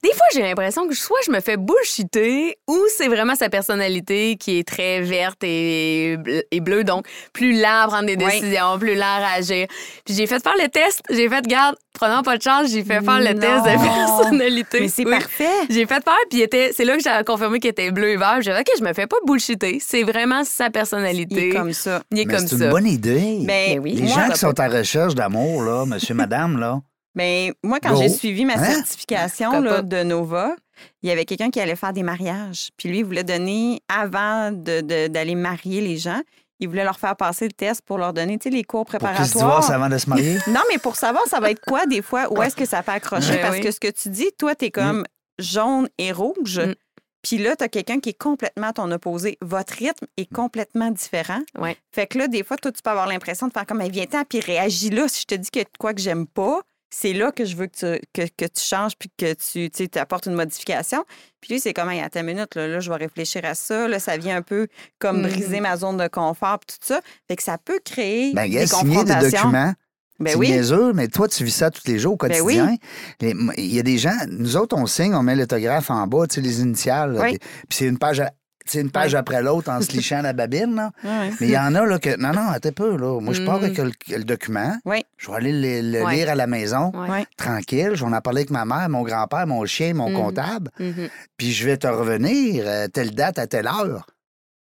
[0.02, 4.36] des fois, j'ai l'impression que soit je me fais bullshiter ou c'est vraiment sa personnalité
[4.36, 6.16] qui est très verte et,
[6.50, 6.84] et bleue.
[6.84, 8.24] Donc, plus lent à prendre des Oui.
[8.40, 9.66] décisions, plus lent à réagir.
[10.04, 11.02] Puis j'ai fait faire le test.
[11.10, 13.40] J'ai fait, garde, prenons pas de chance, j'ai fait faire le Non.
[13.40, 14.80] test de personnalité.
[14.80, 15.10] Mais c'est Oui.
[15.10, 15.44] parfait.
[15.70, 18.16] J'ai fait faire, puis il était- c'est là que j'ai confirmé qu'il était bleu et
[18.16, 18.38] vert.
[18.42, 19.78] J'ai dit, OK, je me fais pas bullshiter.
[19.80, 21.48] C'est vraiment sa Il personnalité.
[21.48, 22.02] est comme ça.
[22.10, 22.64] Il est Mais comme c'est ça.
[22.66, 23.38] une bonne idée.
[23.40, 23.92] Ben, Mais oui.
[23.94, 26.80] Les moi, gens qui sont en recherche d'amour, là, monsieur, madame, là,
[27.16, 28.64] Ben, moi, quand j'ai suivi ma Hein?
[28.64, 30.56] certification là, de Nova,
[31.00, 32.70] il y avait quelqu'un qui allait faire des mariages.
[32.76, 36.20] Puis lui, il voulait donner, avant de- de- d'aller marier les gens,
[36.60, 38.98] il voulait leur faire passer le test pour leur donner tu sais, les cours pour
[38.98, 39.26] préparatoires.
[39.26, 40.38] divorcent avant de se marier?
[40.46, 42.32] Non, mais pour savoir, ça va être quoi des fois?
[42.32, 43.32] Où est-ce que ça peut accrocher?
[43.32, 43.60] Ouais, Parce oui.
[43.60, 45.04] que ce que tu dis, toi, tu es comme
[45.38, 46.60] jaune et rouge.
[46.60, 46.74] Mm.
[47.22, 49.38] Puis là, tu as quelqu'un qui est complètement à ton opposé.
[49.40, 51.40] Votre rythme est complètement différent.
[51.58, 51.76] Ouais.
[51.90, 54.40] Fait que là, des fois, toi, tu peux avoir l'impression de faire comme, viens-t'en, puis
[54.40, 55.08] réagis là.
[55.08, 56.60] Si je te dis que quoi que j'aime pas,
[56.96, 59.84] c'est là que je veux que tu, que, que tu changes puis que tu tu
[59.84, 61.04] sais, t'apportes une modification.
[61.40, 63.88] Puis lui, c'est comme, hey, à ta minute, là, là, je vais réfléchir à ça.
[63.88, 65.28] Là, ça vient un peu comme Mhm.
[65.30, 67.00] briser ma zone de confort puis tout ça.
[67.28, 69.40] Fait que ça peut créer Ben, des signer des confrontations.
[69.42, 69.72] documents.
[70.20, 70.50] Ben c'est oui.
[70.52, 72.76] niaiseux, mais toi, tu vis ça tous les jours au Ben quotidien.
[73.20, 76.36] Il y a des gens, nous autres, on signe, on met l'autographe en bas, tu
[76.36, 77.16] sais, les initiales.
[77.20, 77.30] Oui.
[77.30, 78.30] Puis puis c'est une page, à-
[78.66, 80.74] c'est une page après l'autre en se lichant la babine.
[80.74, 80.90] Là.
[81.04, 81.30] Ouais.
[81.40, 82.16] Mais il y en a là, que.
[82.16, 82.96] Non, non, attends peu.
[82.96, 83.20] Là.
[83.20, 83.64] Moi, je pars Mhm.
[83.64, 84.76] avec le, le document.
[84.84, 85.04] Oui.
[85.16, 86.16] Je vais aller le, le Ouais.
[86.16, 87.08] lire à la maison, Ouais.
[87.10, 87.26] Ouais.
[87.36, 87.90] tranquille.
[87.94, 90.16] Je vais en parler avec ma mère, mon grand-père, mon chien, mon Mhm.
[90.16, 90.70] comptable.
[90.78, 91.08] Mhm.
[91.36, 94.06] Puis je vais te revenir euh, telle date à telle heure.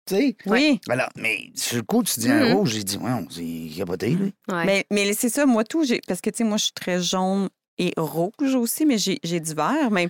[0.08, 0.36] Tu sais?
[0.48, 0.82] Oui.
[0.90, 2.54] Alors, mais sur le coup, tu dis un Mhm.
[2.54, 4.34] rouge, j'ai dit, ouais, c'est capoté, lui.
[4.52, 4.66] Ouais.
[4.66, 7.00] Mais, mais c'est ça, moi, tout, j'ai- parce que, tu sais, moi, je suis très
[7.00, 10.10] jaune et rouge aussi, mais j'ai j'ai du vert, mais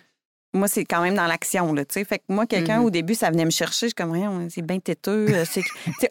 [0.54, 2.04] moi, c'est quand même dans l'action, là, tu sais.
[2.06, 2.86] Fait que moi, quelqu'un, Mhm.
[2.86, 5.28] au début, ça venait me chercher, je suis comme, rien, c'est bien têteux.
[5.30, 5.46] euh,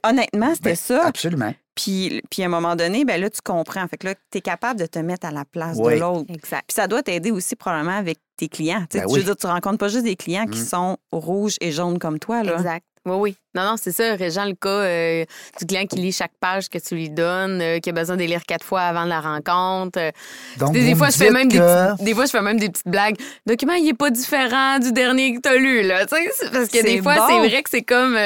[0.05, 1.07] honnêtement, c'était Ben, ça.
[1.07, 1.55] Absolument.
[1.75, 3.87] Puis, puis à un moment donné, ben là, tu comprends.
[3.89, 5.95] Fait que là, tu es capable de te mettre à la place Oui.
[5.95, 6.27] de l'autre.
[6.29, 6.65] Exact.
[6.69, 8.85] Puis ça doit t'aider aussi probablement avec tes clients.
[8.91, 9.21] Tu sais, Ben oui.
[9.21, 10.67] veux dire, tu rencontres pas juste des clients qui Mhm.
[10.67, 12.55] sont rouges et jaunes comme toi, là.
[12.57, 12.85] Exact.
[13.07, 13.37] Oui, oui.
[13.55, 15.25] Non, non, c'est ça, Régent, le cas euh,
[15.59, 18.21] du client qui lit chaque page que tu lui donnes, euh, qui a besoin de
[18.21, 19.99] les lire quatre fois avant la rencontre.
[19.99, 20.11] euh,
[20.59, 21.59] Donc, des, fois, je fais même des,
[22.01, 23.17] des fois, je fais même des petites blagues.
[23.47, 26.07] Le document, il est pas différent du dernier que tu as lu, là.
[26.07, 27.23] Parce que des fois, bon.
[27.29, 28.17] c'est vrai que c'est comme.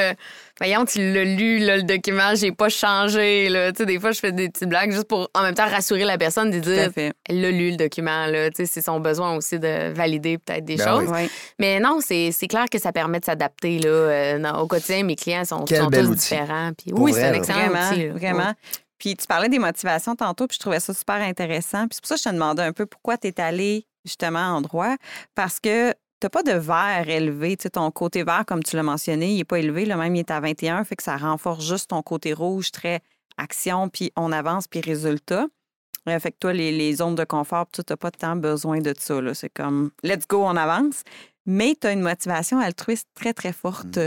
[0.59, 3.49] Voyons, tu l'as lu, là, le document, j'ai pas changé.
[3.49, 3.71] Là.
[3.73, 6.05] Tu sais, des fois, je fais des petites blagues juste pour en même temps rassurer
[6.05, 6.91] la personne de dire
[7.27, 8.25] elle l'a lu, le document.
[8.27, 8.49] Là.
[8.51, 11.09] Tu sais, C'est son besoin aussi de valider peut-être des Ben choses.
[11.11, 11.29] oui.
[11.59, 13.79] Mais non, c'est c'est clair que ça permet de s'adapter.
[13.79, 13.89] là.
[13.89, 16.15] Euh, au quotidien, mes clients sont, sont tous outil.
[16.29, 16.71] différents.
[16.77, 18.07] Puis, Pour oui, c'est un excellent Vraiment, outil.
[18.07, 18.13] là.
[18.13, 18.53] vraiment.
[18.97, 21.87] Puis tu parlais des motivations tantôt, puis je trouvais ça super intéressant.
[21.87, 24.39] Puis c'est pour ça que je te demandais un peu pourquoi tu es allé justement
[24.55, 24.95] en droit.
[25.35, 25.93] Parce que
[26.29, 27.57] pas de vert élevé.
[27.57, 29.85] Tu sais, ton côté vert, comme tu l'as mentionné, il n'est pas élevé.
[29.85, 33.01] Le même, il est à 21, fait que ça renforce juste ton côté rouge, très
[33.37, 35.45] action, puis on avance, puis résultat.
[36.07, 38.93] Euh, fait que toi, les, les zones de confort, tu n'as pas tant besoin de
[38.97, 39.19] ça.
[39.21, 39.33] là.
[39.33, 41.01] C'est comme, let's go, on avance.
[41.45, 43.99] Mais tu as une motivation altruiste très, très forte.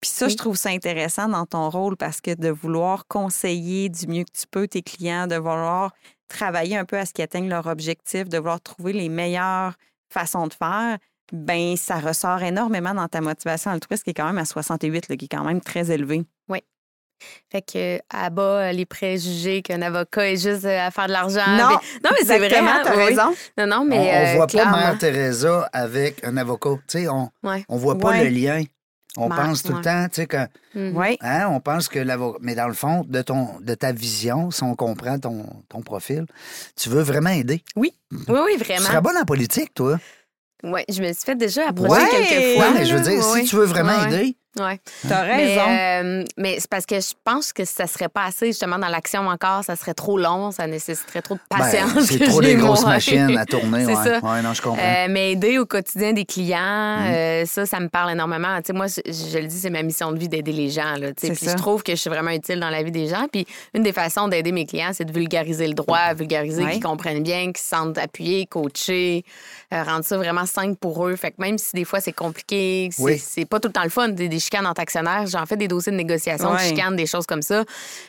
[0.00, 0.32] Puis ça, Oui.
[0.32, 4.32] je trouve ça intéressant dans ton rôle parce que de vouloir conseiller du mieux que
[4.32, 5.92] tu peux tes clients, de vouloir
[6.28, 9.74] travailler un peu à ce qu'ils atteignent leur objectif, de vouloir trouver les meilleures
[10.08, 10.98] façons de faire,
[11.32, 15.16] ben ça ressort énormément dans ta motivation altruiste qui est quand même à 68, là,
[15.16, 16.24] qui est quand même très élevée.
[17.52, 21.44] Fait que à bas les préjugés qu'un avocat est juste euh, à faire de l'argent.
[21.48, 22.80] Non, Mais- non, mais c'est vraiment.
[22.82, 23.04] t'as oui, oui.
[23.08, 23.34] raison.
[23.58, 23.98] Non, non, On, mais.
[23.98, 24.70] on euh, voit pas.
[24.70, 26.76] Mère Teresa avec un avocat.
[26.88, 27.62] Tu sais, on, Ouais.
[27.68, 28.24] on voit pas Ouais.
[28.24, 28.62] le lien.
[29.18, 29.78] On pense tout ouais.
[29.78, 30.38] le temps, tu sais, que.
[30.74, 31.18] Oui.
[31.20, 32.38] hein, on pense que l'avocat.
[32.40, 36.24] Mais dans le fond, de, ton, de ta vision, si on comprend ton, ton profil,
[36.74, 37.62] tu veux vraiment aider.
[37.76, 37.92] Oui,
[38.28, 38.86] oui, Tu vraiment.
[38.86, 39.98] serais bonne en politique, toi.
[40.62, 42.08] Ouais, je me suis fait déjà approcher Ouais.
[42.10, 42.68] quelques fois.
[42.68, 44.14] Oui, mais je veux dire, Ouais, si tu veux vraiment ouais, ouais.
[44.20, 44.80] aider, Ouais.
[45.08, 45.60] T'as Mais, raison.
[45.68, 49.28] euh, mais c'est parce que je pense que ça serait pas assez, justement, dans l'action
[49.28, 49.62] encore.
[49.62, 52.04] Ça serait trop long, ça nécessiterait trop de Ben, patience.
[52.06, 52.90] c'est que trop des grosses moi.
[52.94, 53.84] machines à tourner.
[53.86, 54.04] C'est ouais.
[54.04, 54.18] ça.
[54.26, 54.82] Ouais, non, je comprends.
[54.82, 57.06] Euh, mais aider au quotidien des clients, Mm.
[57.06, 58.56] euh, ça, ça me parle énormément.
[58.58, 60.96] Tu sais, moi, je, je le dis, c'est ma mission de vie d'aider les gens.
[60.96, 61.26] Là, tu sais.
[61.28, 61.52] C'est puis ça.
[61.52, 63.26] je trouve que je suis vraiment utile dans la vie des gens.
[63.30, 66.72] Puis une des façons d'aider mes clients, c'est de vulgariser le droit, vulgariser Ouais.
[66.72, 69.24] qu'ils comprennent bien, qu'ils se sentent appuyés, coachés,
[69.70, 71.14] rendre ça vraiment simple pour eux.
[71.14, 73.18] Fait que même si des fois c'est compliqué, c'est, Oui.
[73.18, 75.92] c'est pas tout le temps le fun, des chicanes entre actionnaires, j'en fais des dossiers
[75.92, 76.68] de négociation, de Ouais.
[76.68, 77.64] chicanes, des choses comme ça.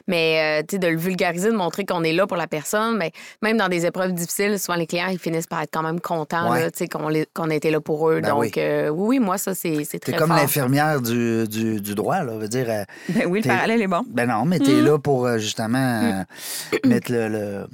[0.07, 2.97] Mais euh, tu sais, de le vulgariser, de montrer qu'on est là pour la personne,
[2.97, 5.99] mais même dans des épreuves difficiles, souvent les clients ils finissent par être quand même
[5.99, 6.71] contents Ouais.
[6.71, 7.07] tu sais, qu'on,
[7.49, 8.21] a été là pour eux.
[8.21, 8.51] Ben Donc oui.
[8.57, 12.23] euh, oui, oui, moi ça c'est, c'est très T'es comme l'infirmière du, du, du droit,
[12.23, 12.33] là.
[12.37, 14.03] Veut dire, euh, Ben oui, le parallèle est bon.
[14.07, 14.63] ben non, mais Mm.
[14.63, 17.67] t'es là pour justement euh, mettre le, le,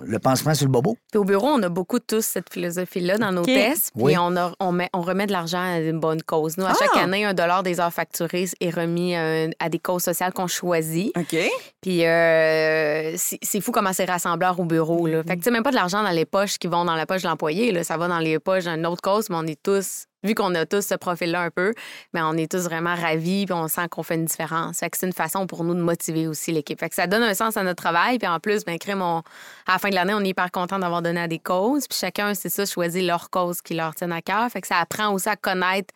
[0.00, 0.96] le pansement sur le bobo.
[1.10, 3.92] Puis au bureau, on a beaucoup tous cette philosophie-là dans nos tests.
[3.94, 4.16] Puis Oui.
[4.18, 6.58] on, a- on, met, on remet de l'argent à une bonne cause.
[6.58, 7.00] Nous, à chaque Ah!
[7.04, 11.16] année, un dollar des heures facturées est remis euh, à des causes sociales qu'on choisit.
[11.16, 11.36] OK.
[11.80, 15.06] Puis euh, c'est fou comment c'est rassembleur au bureau.
[15.06, 15.22] Là.
[15.22, 17.06] Fait que tu sais, même pas de l'argent dans les poches qui vont dans la
[17.06, 17.82] poche de l'employé.
[17.84, 20.66] Ça va dans les poches d'une autre cause, mais on est tous, vu qu'on a
[20.66, 21.72] tous ce profil-là un peu,
[22.12, 24.78] mais on est tous vraiment ravis puis on sent qu'on fait une différence.
[24.78, 26.78] Fait que c'est une façon pour nous de motiver aussi l'équipe.
[26.78, 28.18] Fait que ça donne un sens à notre travail.
[28.18, 29.22] Puis en plus, ben, crème, on-
[29.66, 31.86] à la fin de l'année, on est hyper content d'avoir donné à des causes.
[31.88, 34.48] Puis chacun, c'est ça, choisit leur cause qui leur tienne à cœur.
[34.50, 35.94] Fait que ça apprend aussi à connaître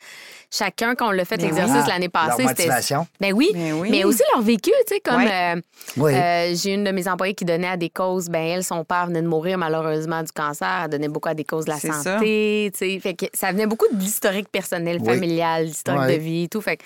[0.50, 1.88] chacun quand on l'a fait Ben l'exercice oui.
[1.88, 2.42] l'année Leur passée.
[2.48, 3.06] c'était- motivation.
[3.20, 3.88] Ben oui, Ben oui.
[3.90, 5.60] mais aussi leur vécu, tu sais, comme euh,
[5.96, 6.14] Oui.
[6.14, 9.06] euh, j'ai une de mes employées qui donnait à des causes, ben elle, son père
[9.06, 12.70] venait de mourir malheureusement du cancer, elle donnait beaucoup à des causes de la santé,
[12.72, 15.14] tu sais, fait que ça venait beaucoup de l'historique personnel, Oui.
[15.14, 16.16] familial, l'historique Ouais.
[16.16, 16.80] de vie, tout, fait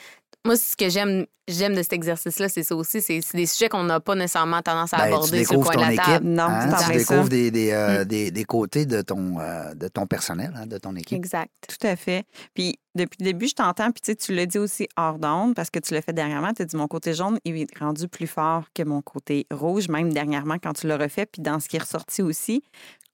[0.44, 3.68] moi ce que j'aime j'aime de cet exercice-là, c'est ça aussi, c'est c'est des sujets
[3.68, 6.04] qu'on n'a pas nécessairement tendance à Ben, aborder sur le coin de ton la équipe.
[6.06, 6.26] table.
[6.26, 8.04] Non, hein, tu découvres des, des, euh, Mm.
[8.06, 11.18] des, des côtés de ton, euh, de ton personnel, hein, de ton équipe.
[11.18, 11.50] Exact.
[11.68, 12.24] Tout à fait.
[12.54, 15.54] Puis depuis le début, je t'entends, puis tu sais, tu l'as dit aussi hors d'onde,
[15.54, 16.54] parce que tu l'as fait dernièrement.
[16.54, 19.88] Tu as dit mon côté jaune il est rendu plus fort que mon côté rouge,
[19.88, 22.62] même dernièrement quand tu l'as refait, puis dans ce qui est ressorti aussi.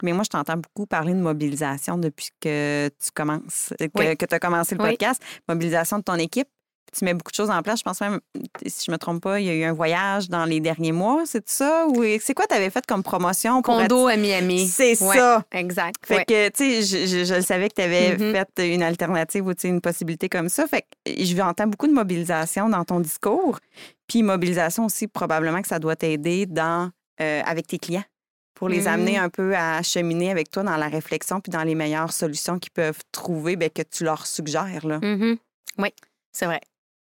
[0.05, 4.17] Mais moi, je t'entends beaucoup parler de mobilisation depuis que tu commences, que, Oui.
[4.17, 4.91] tu as commencé le Oui.
[4.91, 5.21] podcast.
[5.49, 6.49] Mobilisation de ton équipe.
[6.97, 7.79] Tu mets beaucoup de choses en place.
[7.81, 8.21] Je pense même,
[8.67, 11.23] si je me trompe pas, il y a eu un voyage dans les derniers mois,
[11.25, 11.87] c'est ça?
[11.89, 13.63] Ou c'est quoi tu avais fait comme promotion?
[13.63, 14.67] pour Condo à Miami.
[14.67, 15.45] C'est Ouais, ça.
[15.53, 15.97] Exact.
[16.05, 16.25] Fait ouais.
[16.25, 18.33] que, tu sais, je, je- je le savais que tu avais Mhm.
[18.33, 20.67] fait une alternative ou une possibilité comme ça.
[20.67, 23.59] Fait que je entends beaucoup de mobilisation dans ton discours.
[24.09, 28.05] Puis mobilisation aussi, probablement que ça doit t'aider dans euh, avec tes clients
[28.55, 28.87] pour les Mhm.
[28.89, 32.59] amener un peu à cheminer avec toi dans la réflexion puis dans les meilleures solutions
[32.59, 34.87] qu'ils peuvent trouver, ben, que tu leur suggères.
[34.87, 34.99] Là.
[35.03, 35.37] Mhm.
[35.79, 35.89] Oui,
[36.33, 36.61] c'est vrai.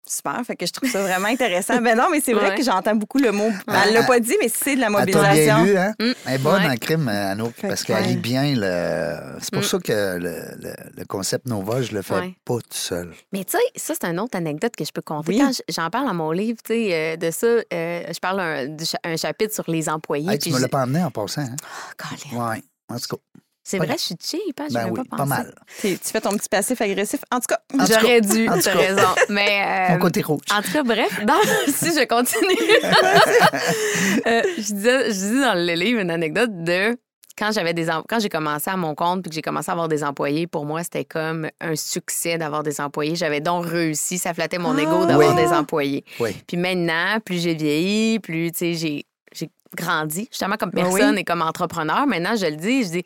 [0.06, 0.42] Super.
[0.46, 1.82] Fait que je trouve ça vraiment intéressant.
[1.82, 2.56] Ben non, mais c'est vrai Ouais.
[2.58, 3.50] que j'entends beaucoup le mot.
[3.68, 5.64] Elle l'a pas dit, mais c'est de la Elle mobilisation.
[5.64, 5.94] lu, hein?
[6.00, 6.12] Mm.
[6.26, 6.72] Elle est bonne Ouais.
[6.72, 9.40] en crime, Anouk, parce que, qu'elle lit bien le.
[9.40, 9.66] C'est pour Mm.
[9.66, 12.36] ça que le, le- le concept Nova, je le fais Ouais.
[12.44, 13.14] pas tout seul.
[13.32, 15.32] Mais tu sais, ça, c'est une autre anecdote que je peux conter.
[15.32, 15.38] Oui.
[15.40, 18.76] Quand j'en parle dans mon livre, tu sais, euh, de ça, euh, je parle un,
[19.06, 20.30] un chapitre sur les employés.
[20.32, 21.56] Hey, tu me je- l'as pas emmené en passant, hein?
[21.64, 21.94] Oh,
[22.32, 22.50] Colin.
[22.50, 22.64] Ouais.
[22.90, 23.22] En tout cas,
[23.66, 24.68] C'est vrai, je suis cheap, hein?
[24.72, 25.30] ben oui, pas pas, pensé.
[25.30, 25.56] mal.
[25.80, 27.22] Tu tu fais ton petit passif agressif.
[27.32, 28.74] En tout cas, J'aurais dû, t'as cas.
[28.78, 29.08] raison.
[29.30, 29.88] Mais.
[29.90, 30.42] Mon euh, côté rouge.
[30.54, 32.58] En tout cas, bref, non, si je continue.
[34.26, 36.98] Euh, je, disais, je disais dans le livre une anecdote de
[37.38, 39.88] quand j'avais des quand j'ai commencé à mon compte puis que j'ai commencé à avoir
[39.88, 43.16] des employés, pour moi, c'était comme un succès d'avoir des employés.
[43.16, 45.42] J'avais donc réussi, ça flattait mon ego d'avoir Oui.
[45.44, 46.04] des employés.
[46.20, 46.36] Oui.
[46.48, 50.84] Puis maintenant, plus j'ai vieilli, plus tu sais, j'ai j'ai grandi, justement comme oui.
[50.84, 52.06] personne et comme entrepreneur.
[52.06, 53.04] Maintenant, je le dis, je dis,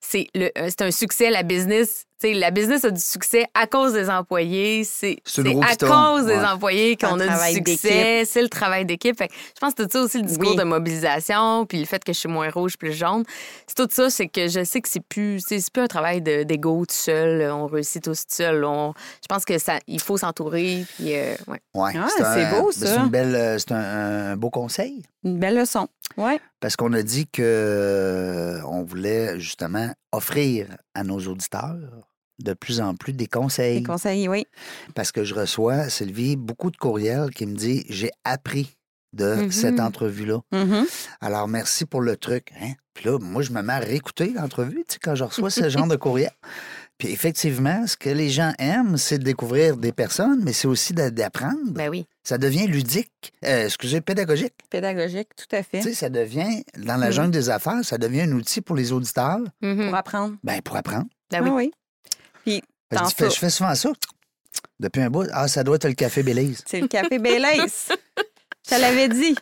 [0.00, 2.04] c'est le, euh, c'est un succès la business.
[2.20, 4.82] Tu sais, la business a du succès à cause des employés.
[4.82, 5.18] C'est
[5.62, 6.44] à cause des Ouais.
[6.44, 8.24] employés qu'on a du succès.
[8.24, 9.20] C'est le travail d'équipe.
[9.22, 10.56] Je pense que tout ça aussi, le discours Oui.
[10.56, 13.22] de mobilisation, puis le fait que je suis moins rouge, plus jaune.
[13.68, 16.20] C'est tout ça, c'est que je sais que c'est plus, c'est c'est plus un travail
[16.20, 17.48] de- d'ego tout seul.
[17.52, 18.64] On réussit tous tout seul.
[18.64, 20.84] On- je pense que ça, il faut s'entourer.
[20.96, 21.60] Puis, euh, ouais.
[21.74, 21.92] Ouais.
[21.96, 23.02] Ah, c'est beau, C'est ça.
[23.14, 25.04] euh, c'est un, un beau conseil.
[25.24, 25.86] une belle leçon.
[26.16, 26.40] Ouais.
[26.60, 32.08] Parce qu'on a dit que euh, on voulait justement offrir à nos auditeurs
[32.40, 33.78] de plus en plus des conseils.
[33.78, 34.46] Les conseils, oui.
[34.94, 38.76] Parce que je reçois, Sylvie, beaucoup de courriels qui me disent j'ai appris
[39.12, 40.40] de cette entrevue-là.
[40.52, 40.86] Mhm.
[41.20, 42.52] Alors, merci pour le truc.
[42.60, 42.72] Hein?
[42.94, 45.68] Puis là, moi, je me mets à réécouter l'entrevue tu sais, quand je reçois ce
[45.68, 46.32] genre de courriel.
[46.98, 50.92] Puis effectivement, ce que les gens aiment, c'est de découvrir des personnes, mais c'est aussi
[50.92, 51.70] d'a- d'apprendre.
[51.70, 52.06] Ben oui.
[52.24, 54.54] Ça devient ludique, euh, excusez, pédagogique.
[54.68, 55.78] Pédagogique, tout à fait.
[55.78, 58.90] Tu sais, ça devient, dans la jungle des affaires, ça devient un outil pour les
[58.92, 59.86] auditeurs, Mhm.
[59.86, 60.36] Pour apprendre.
[60.42, 61.06] ben, pour apprendre.
[61.30, 61.48] Ben oui.
[61.48, 61.72] Ah oui.
[62.44, 63.92] Puis, Je, dis, fais- je fais souvent ça.
[64.80, 66.64] Depuis un bout, ah, ça doit être le café Belize.
[66.66, 67.66] c'est le café Baileys.
[68.70, 69.34] Je te l'avais dit.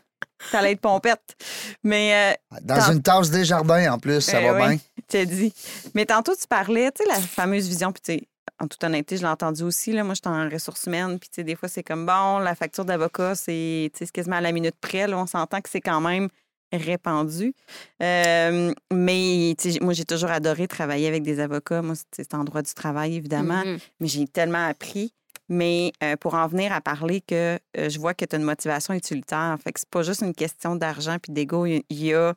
[0.51, 1.37] Ça allait être pompette.
[1.83, 4.69] Mais euh, Dans Tant- une tasse des jardins, en plus, ça Eh va oui.
[4.69, 4.79] bien.
[5.09, 5.53] tu as dit.
[5.95, 8.29] Mais tantôt, tu parlais, tu sais, la fameuse vision, puis tu sais,
[8.61, 9.93] en toute honnêteté, je l'ai entendu aussi.
[9.93, 10.03] Là.
[10.05, 11.19] Moi, je suis en ressources humaines.
[11.19, 14.53] Puis, tu sais, des fois, c'est comme bon, la facture d'avocat, c'est quasiment à la
[14.53, 15.07] minute près.
[15.07, 15.19] Là.
[15.19, 16.29] On s'entend que c'est quand même
[16.73, 17.55] répandu.
[18.03, 21.83] Euh, mais tu sais, moi, j'ai toujours adoré travailler avec des avocats.
[21.83, 23.63] Moi, c'est- en droit du travail, évidemment.
[23.65, 23.79] Mhm.
[24.01, 25.13] Mais j'ai tellement appris.
[25.49, 28.45] Mais euh, pour en venir à parler que euh, je vois que tu as une
[28.45, 29.57] motivation utilitaire.
[29.63, 31.67] Fait que c'est pas juste une question d'argent puis d'ego.
[31.67, 32.35] Il y a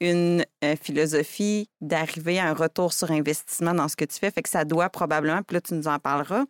[0.00, 4.30] une euh, philosophie d'arriver à un retour sur investissement dans ce que tu fais.
[4.30, 6.44] Fait que ça doit probablement, puis là, tu nous en parleras,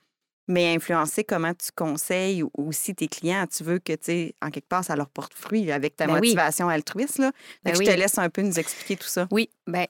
[0.48, 3.46] mais influencer comment tu conseilles ou aussi tes clients.
[3.46, 6.14] Tu veux que, tu sais, en quelque part, ça leur porte fruit avec ta Ben
[6.14, 6.20] oui.
[6.20, 7.18] motivation altruiste.
[7.18, 7.32] Là.
[7.64, 7.86] Ben oui.
[7.86, 9.26] je te laisse un peu nous expliquer tout ça.
[9.30, 9.86] Oui, ben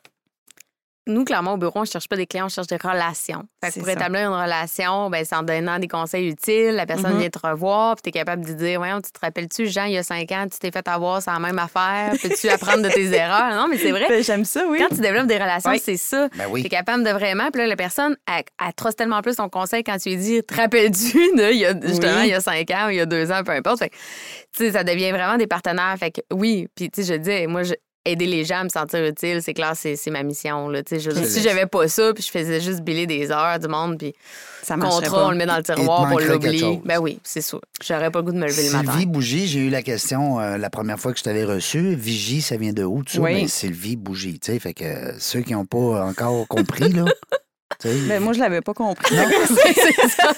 [1.07, 3.45] nous, clairement, au bureau, on ne cherche pas des clients, on cherche des relations.
[3.63, 3.93] Fait que pour ça.
[3.93, 6.71] établir une relation, ben, c'est en donnant des conseils utiles.
[6.75, 7.19] La personne Mhm.
[7.21, 9.93] vient te revoir, puis tu es capable de dire Voyons, tu te rappelles-tu, Jean, il
[9.93, 12.13] y a cinq ans, tu t'es fait avoir, c'est la même affaire.
[12.23, 13.55] Peux-tu apprendre de tes erreurs?
[13.55, 14.07] Non, mais c'est vrai.
[14.09, 14.79] Ben, J'aime ça, oui.
[14.81, 15.81] Quand tu développes des relations, Oui.
[15.85, 16.29] c'est ça.
[16.37, 17.51] Ben Tu es capable de vraiment.
[17.51, 20.43] Puis là, la personne, elle, elle trosse tellement plus ton conseil quand tu lui dis
[20.43, 22.29] Te rappelles-tu, de, il y a, justement, Oui.
[22.29, 23.81] il y a cinq ans ou il y a deux ans, peu importe.
[23.81, 25.95] Fait que, ça devient vraiment des partenaires.
[25.99, 28.69] Fait que oui, puis tu sais, je dis, moi, je- aider les gens à me
[28.69, 30.69] sentir utile, c'est clair, c'est ma mission.
[30.69, 33.69] Là, tu je si j'avais pas ça, puis je faisais juste biller des heures du
[33.69, 34.15] monde, puis
[34.63, 35.27] ça contrat, pas.
[35.27, 36.81] on le met dans le tiroir, on l'oublie.
[36.85, 37.61] Ben oui, c'est sûr.
[37.83, 38.93] J'aurais pas le goût de me lever le matin.
[38.93, 41.95] Sylvie Bougie, j'ai eu la question euh, la première fois que je t'avais reçu.
[41.95, 43.21] Vigie, ça vient de où, ça?
[43.21, 43.35] Oui.
[43.35, 44.59] Ben, Sylvie Bougie, tu sais.
[44.59, 47.05] Fait que euh, ceux qui n'ont pas encore compris, là.
[47.81, 49.15] tu sais, Ben, moi, je l'avais pas compris.
[49.47, 50.33] c'est ça.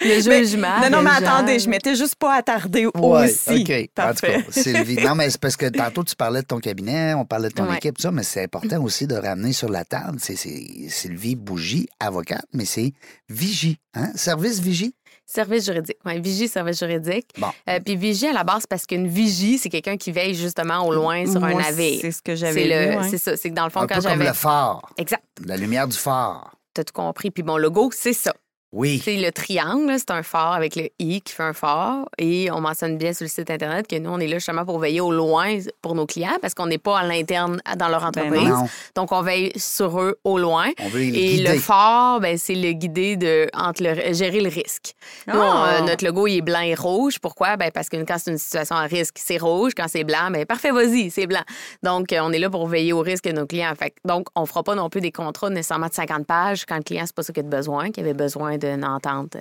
[0.00, 0.80] le jugement.
[0.82, 3.62] non, non, mais attendez, je m'étais juste pas attardée Ouais, aussi.
[3.62, 3.90] OK.
[4.04, 4.96] En tout cas, Sylvie.
[5.04, 7.68] Non, mais c'est parce que tantôt, tu parlais de ton cabinet, on parlait de ton
[7.68, 7.76] Ouais.
[7.76, 10.18] équipe, tout ça, mais c'est important aussi de ramener sur la table.
[10.20, 12.92] C'est c'est Sylvie Bougie, avocate, mais c'est
[13.28, 13.78] Vigie.
[13.94, 14.10] Hein?
[14.14, 14.94] Service Vigie?
[15.26, 15.96] Service juridique.
[16.04, 17.28] Oui, vigie, service juridique.
[17.38, 17.48] Bon.
[17.68, 20.92] Euh, puis vigie, à la base, parce qu'une vigie, c'est quelqu'un qui veille justement au
[20.92, 21.98] loin sur un navire.
[22.00, 23.08] C'est ce que j'avais ouais.
[23.08, 23.36] c'est ça.
[23.36, 24.26] C'est que dans le fond, Un quand peu comme j'avais.
[24.26, 25.22] le phare, Exact.
[25.46, 26.54] la lumière du phare.
[26.74, 27.30] T'as tout compris.
[27.30, 28.34] Puis mon logo, c'est ça.
[28.72, 29.00] Oui.
[29.04, 32.06] C'est le triangle, c'est un phare avec le I qui fait un phare.
[32.18, 34.78] Et on mentionne bien sur le site Internet que nous, on est là justement pour
[34.78, 38.08] veiller au loin pour nos clients parce qu'on n'est pas à l'interne dans leur Ben
[38.08, 38.48] entreprise.
[38.48, 38.66] non.
[38.96, 40.68] Donc, on veille sur eux au loin.
[40.80, 41.52] On veut les Et guider.
[41.52, 44.94] le phare, ben, c'est le guider de entre le, gérer le risque.
[45.26, 45.74] Nous, on, Ah!
[45.74, 47.18] euh, notre logo, il est blanc et rouge.
[47.20, 47.56] Pourquoi?
[47.58, 49.72] Ben, parce que quand c'est une situation à risque, c'est rouge.
[49.76, 51.42] Quand c'est blanc, ben, parfait, vas-y, c'est blanc.
[51.82, 53.74] Donc, euh, on est là pour veiller au risque de nos clients.
[53.78, 56.82] Fait donc, on fera pas non plus des contrats nécessairement de 50 pages quand le
[56.82, 59.40] client, c'est pas ça qu'il a de besoin, qu'il avait besoin d'une entente euh,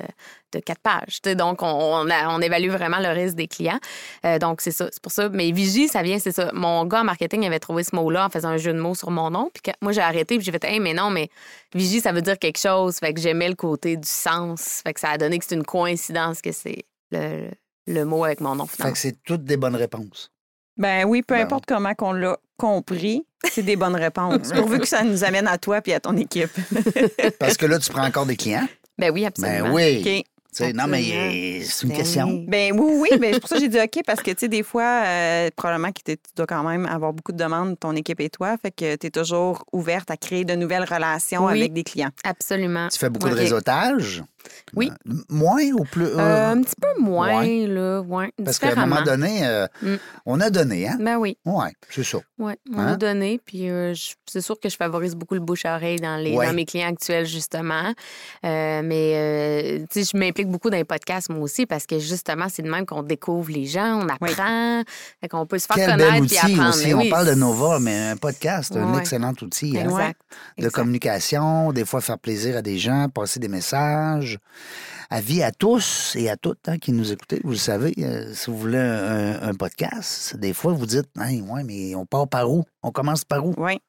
[0.54, 1.22] de 4 pages.
[1.36, 3.80] Donc, on, on, a- on évalue vraiment le risque des clients.
[4.26, 4.88] Euh, donc, c'est ça.
[4.92, 5.30] C'est pour ça.
[5.30, 6.52] Mais Vigie, ça vient, c'est ça.
[6.54, 9.12] Mon gars en marketing avait trouvé ce mot-là en faisant un jeu de mots sur
[9.12, 9.50] mon nom.
[9.54, 11.30] Puis quand- moi, j'ai arrêté, puis j'ai fait, hey, mais non, mais
[11.74, 12.98] Vigie, ça veut dire quelque chose.
[12.98, 14.82] Fait que j'aimais le côté du sens.
[14.86, 17.50] Fait que ça a donné que c'est une coïncidence que c'est le,
[17.88, 18.94] le mot avec mon nom, Fait finalement.
[18.94, 20.32] que c'est toutes des bonnes réponses.
[20.78, 24.52] Ben oui, peu Ben importe comment qu'on l'a compris, c'est des bonnes réponses.
[24.56, 26.50] Pourvu que ça nous amène à toi puis à ton équipe.
[27.40, 28.68] Parce que là, tu prends encore des clients.
[29.02, 29.66] Ben oui, absolument.
[29.66, 30.24] Ben oui.
[30.76, 32.28] Non, mais c'est une question.
[32.28, 32.46] oui.
[32.48, 34.48] Ben oui, oui, ben, c'est pour ça que j'ai dit OK, parce que, tu sais,
[34.50, 38.20] des fois, euh, probablement que tu dois quand même avoir beaucoup de demandes, ton équipe
[38.20, 41.58] et toi, fait que tu es toujours ouverte à créer de nouvelles relations Oui.
[41.58, 42.12] avec des clients.
[42.26, 42.90] Absolument.
[42.90, 44.24] Tu fais beaucoup de réseautage?
[44.74, 44.90] Oui.
[45.10, 46.06] Euh, moins ou plus?
[46.06, 47.68] euh, Euh, un petit peu moins, ouais.
[47.68, 48.02] là.
[48.02, 49.96] Ouais, parce qu'à un moment donné, euh, Mm.
[50.26, 50.98] on a donné, hein?
[51.00, 52.20] Ben oui, Oui, c'est ça.
[52.40, 52.94] ouais, on Hein?
[52.94, 53.40] a donné.
[53.46, 53.94] Puis euh,
[54.26, 56.48] c'est sûr que je favorise beaucoup le bouche-oreille dans, les, Ouais.
[56.48, 57.94] dans mes clients actuels, justement.
[58.44, 62.62] Mais, tu sais, je m'implique beaucoup dans les podcasts, moi aussi, parce que justement, c'est
[62.62, 64.84] de même qu'on découvre les gens, on apprend,
[65.22, 66.70] fait qu'on peut se faire Quel connaître bel puis outil apprendre.
[66.70, 66.88] aussi.
[66.88, 69.78] Mais On oui, parle de Nova, mais un podcast, un excellent outil.
[69.78, 69.84] hein?
[69.86, 70.20] Exact.
[70.58, 74.31] De communication, des fois faire plaisir à des gens, passer des messages.
[75.10, 77.42] Avis à tous et à toutes hein, qui nous écoutez.
[77.44, 81.42] Vous le savez, euh, si vous voulez un, un podcast, des fois vous dites Hey,
[81.42, 82.64] ouais, mais on part par où?
[82.84, 83.54] On commence par où?
[83.58, 83.80] Oui.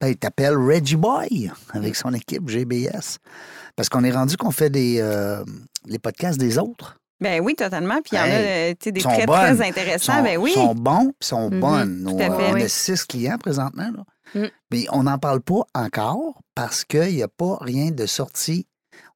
[0.00, 3.18] Ben, il t'appelle Reggie Boy avec son équipe GBS.
[3.74, 5.42] Parce qu'on est rendu qu'on fait des, euh,
[5.86, 6.96] les podcasts des autres.
[7.20, 7.96] Ben oui, totalement.
[8.02, 9.56] Puis il y en a, Hey, euh, des très, bonnes.
[9.56, 10.18] très intéressants.
[10.18, 10.52] sont, ben oui.
[10.52, 12.02] sont bons puis sont Mhm, bonnes.
[12.02, 12.28] Nos, fait.
[12.30, 13.90] on a six clients présentement.
[13.92, 14.40] Là.
[14.40, 14.46] Mm.
[14.70, 18.67] Mais on n'en parle pas encore parce qu'il n'y a pas rien de sorti.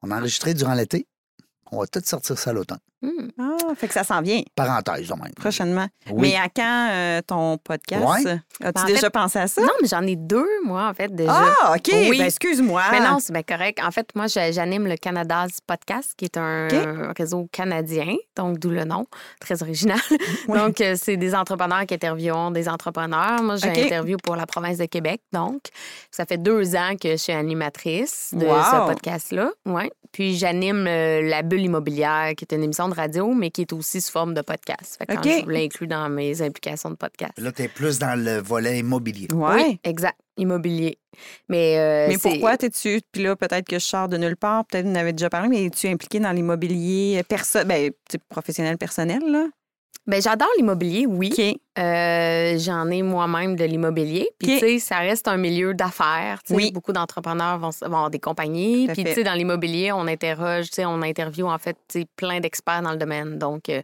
[0.03, 1.07] On a enregistré durant l'été.
[1.71, 2.79] On va tout sortir ça l'automne.
[3.03, 3.29] Hmm.
[3.41, 5.33] Ah, fait que ça s'en vient Parenthèse, au même.
[5.35, 5.87] prochainement.
[6.11, 6.29] Oui.
[6.31, 8.05] Mais à quand euh, ton podcast?
[8.05, 8.33] Ouais.
[8.63, 9.61] As-tu Ben, en déjà fait, pensé à ça?
[9.61, 11.33] Non, mais j'en ai deux, moi, en fait, déjà.
[11.63, 11.91] Ah, OK.
[11.93, 12.19] Oui.
[12.19, 12.83] Ben, excuse-moi.
[12.93, 13.81] Mais non, c'est bien correct.
[13.85, 16.69] En fait, moi, j'anime le Canada's Podcast, qui est un
[17.17, 19.07] réseau canadien, donc d'où le nom,
[19.41, 19.99] très original.
[20.49, 20.59] Oui.
[20.59, 23.43] Donc, euh, c'est des entrepreneurs qui interviewent des entrepreneurs.
[23.43, 25.61] Moi, interview pour la province de Québec, donc.
[26.11, 28.57] Ça fait deux ans que je suis animatrice de Wow.
[28.71, 29.51] ce podcast-là.
[29.67, 29.91] Ouais.
[30.13, 33.73] Puis, j'anime euh, La Bulle immobilière, qui est une émission de radio, mais qui est
[33.73, 34.97] aussi sous forme de podcast.
[34.99, 37.33] Fait que je l'inclus dans mes implications de podcast.
[37.39, 39.29] Là, tu es plus dans le volet immobilier.
[39.33, 39.55] Ouais.
[39.55, 40.19] Oui, exact.
[40.37, 40.99] immobilier.
[41.49, 43.01] Mais, euh, Mais pourquoi t'es-tu.
[43.13, 45.49] Puis là, peut-être que je sors de nulle part, peut-être vous en avez déjà parlé,
[45.49, 47.65] mais es-tu impliqué dans l'immobilier perso...
[47.65, 47.91] ben,
[48.29, 49.47] professionnel, personnel, là?
[50.07, 51.61] Ben, j'adore l'immobilier, oui.
[51.79, 54.29] Euh, J'en ai moi-même de l'immobilier.
[54.39, 56.41] Puis, tu sais, ça reste un milieu d'affaires.
[56.51, 56.73] Oui.
[56.73, 58.89] Beaucoup d'entrepreneurs vont, vont avoir des compagnies.
[58.89, 62.07] Puis, tu sais, dans l'immobilier, on interroge, tu sais, on interviewe, en fait, tu sais,
[62.17, 63.39] plein d'experts dans le domaine.
[63.39, 63.81] Donc, euh,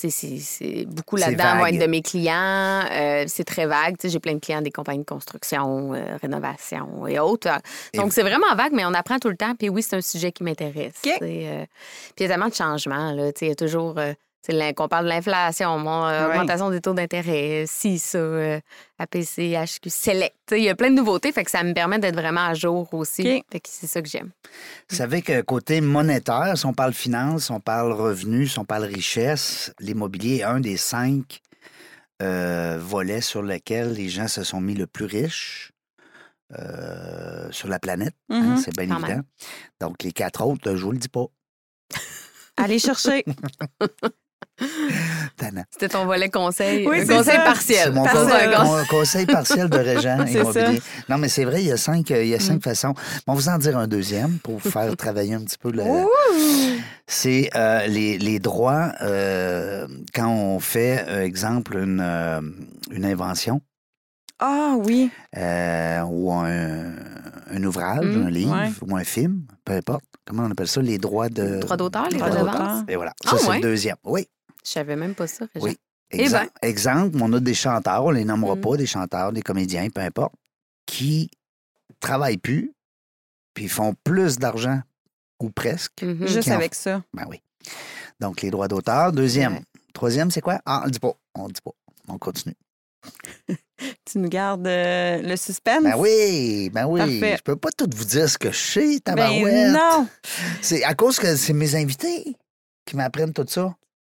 [0.00, 2.84] tu sais, c'est- beaucoup là-dedans vont être de mes clients.
[2.90, 3.98] Euh, c'est très vague.
[3.98, 7.48] Tu sais, j'ai plein de clients des compagnies de construction, euh, rénovation et autres.
[7.94, 9.54] Donc, c'est vraiment vague, mais on apprend tout le temps.
[9.56, 10.94] Puis oui, c'est un sujet qui m'intéresse.
[11.04, 11.10] OK.
[11.12, 11.64] tu sais, euh,
[12.14, 13.12] puis il y a tellement de changements.
[13.12, 13.96] Là, tu sais, il y a toujours...
[14.48, 16.30] l'in- qu'on parle de l'inflation, mon, euh, Ouais.
[16.30, 18.60] augmentation des taux d'intérêt, si, ça, euh,
[18.98, 20.36] APC, HQ, Select.
[20.52, 22.92] Il y a plein de nouveautés, fait que ça me permet d'être vraiment à jour
[22.94, 23.22] aussi.
[23.22, 23.44] OK.
[23.52, 24.30] Fait que c'est ça que j'aime.
[24.88, 28.64] Vous savez que côté monétaire, si on parle finance, si on parle revenus, si on
[28.64, 31.40] parle richesse, l'immobilier est un des cinq
[32.22, 35.72] euh, volets sur lesquels les gens se sont mis le plus riches
[37.52, 38.14] sur la planète.
[38.28, 38.56] hein, Mhm.
[38.56, 39.08] c'est bien Quand évident.
[39.08, 39.22] même.
[39.80, 41.26] Donc, les quatre autres, je vous le dis pas.
[42.56, 43.24] Allez chercher.
[45.70, 46.86] C'était ton volet conseil.
[46.86, 47.40] Oui, conseil ça.
[47.40, 47.84] partiel.
[47.84, 48.04] C'est mon
[48.64, 50.80] mon conseil partiel de régent immobilier.
[51.08, 52.40] Non, mais c'est vrai, il y a cinq, euh, il y a Mm.
[52.40, 52.94] cinq façons.
[53.26, 55.82] On va vous en dire un deuxième pour vous faire travailler un petit peu le,
[57.06, 62.00] c'est euh, les, les droits euh, quand on fait, euh, exemple, une,
[62.90, 63.60] une invention
[64.40, 65.10] Ah oui.
[65.36, 66.94] euh, ou un,
[67.50, 68.70] un ouvrage, Mm, un livre ouais.
[68.82, 70.04] ou un film, peu importe.
[70.24, 70.80] Comment on appelle ça?
[70.80, 71.58] Les droits de...
[71.60, 72.66] Droits d'auteur, les Droits droits de d'auteur.
[72.76, 72.90] vente?
[72.90, 73.12] Et voilà.
[73.26, 73.56] Ah, Ça, c'est ouais?
[73.56, 73.96] le deuxième.
[74.04, 74.26] Oui.
[74.64, 75.46] Je savais même pas ça.
[75.56, 75.76] Oui.
[76.12, 76.68] Eh Exemple, ben.
[76.68, 78.60] exemple, on a des chanteurs, on les nommera Mm.
[78.60, 80.34] pas, des chanteurs, des comédiens, peu importe,
[80.86, 81.30] qui
[82.00, 82.72] travaillent plus,
[83.54, 84.80] puis font plus d'argent,
[85.40, 86.02] ou presque.
[86.02, 86.26] Mhm.
[86.26, 87.02] Juste en- avec ça.
[87.14, 87.40] Ben oui.
[88.20, 89.12] Donc, les droits d'auteur.
[89.12, 89.54] Deuxième.
[89.54, 89.62] Ouais.
[89.94, 90.60] Troisième, c'est quoi?
[90.66, 91.12] Ah, on le dit pas.
[91.34, 91.72] On le dit pas.
[92.08, 92.54] On continue.
[94.04, 95.82] Tu nous gardes euh, le suspense?
[95.82, 96.98] Ben oui, ben oui.
[97.00, 97.36] Parfait.
[97.38, 99.72] Je peux pas tout vous dire ce que je sais, Ben tabarouette.
[99.72, 100.06] non!
[100.60, 102.36] C'est à cause que c'est mes invités
[102.84, 103.74] qui m'apprennent tout ça.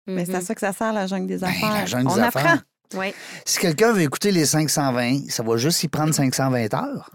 [0.06, 0.38] Mais c'est Mhm.
[0.38, 1.72] à ça que ça sert, la jungle des Ben, affaires.
[1.74, 2.40] la jungle On des apprend.
[2.40, 2.62] affaires.
[2.94, 3.12] Oui.
[3.44, 7.10] Si quelqu'un veut écouter les 520, ça va juste y prendre 520 heures.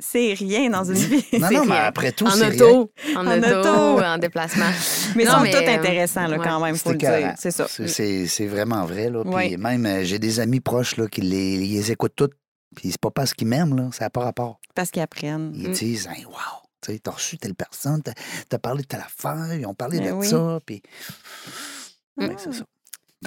[0.00, 1.24] C'est rien dans une vie.
[1.32, 1.84] Non, non, mais rien.
[1.86, 2.62] après tout, En c'est rien.
[2.64, 3.70] auto, en, En auto, auto.
[4.04, 4.70] en déplacement.
[5.16, 6.44] Mais ils Non, sont mais, tous euh, intéressants, là, ouais.
[6.44, 7.34] quand même, faut C'est le dire.
[7.36, 7.66] C'est ça.
[7.68, 9.10] C'est- vraiment vrai.
[9.10, 9.24] Là.
[9.24, 12.34] Puis même, euh, j'ai des amis proches là, qui les, les écoutent toutes.
[12.76, 14.60] Puis c'est pas parce qu'ils m'aiment, là, ça n'a pas rapport.
[14.74, 15.52] Parce qu'ils apprennent.
[15.56, 15.72] Ils Mm.
[15.72, 16.32] disent, hey, wow,
[16.80, 18.12] tu sais, t'as reçu telle personne, t'as
[18.52, 20.28] as parlé de telle affaire, ils ont parlé Ben de oui.
[20.28, 20.60] ça.
[20.64, 20.80] Puis...
[22.18, 22.24] Mm.
[22.24, 22.64] Ouais, c'est ça.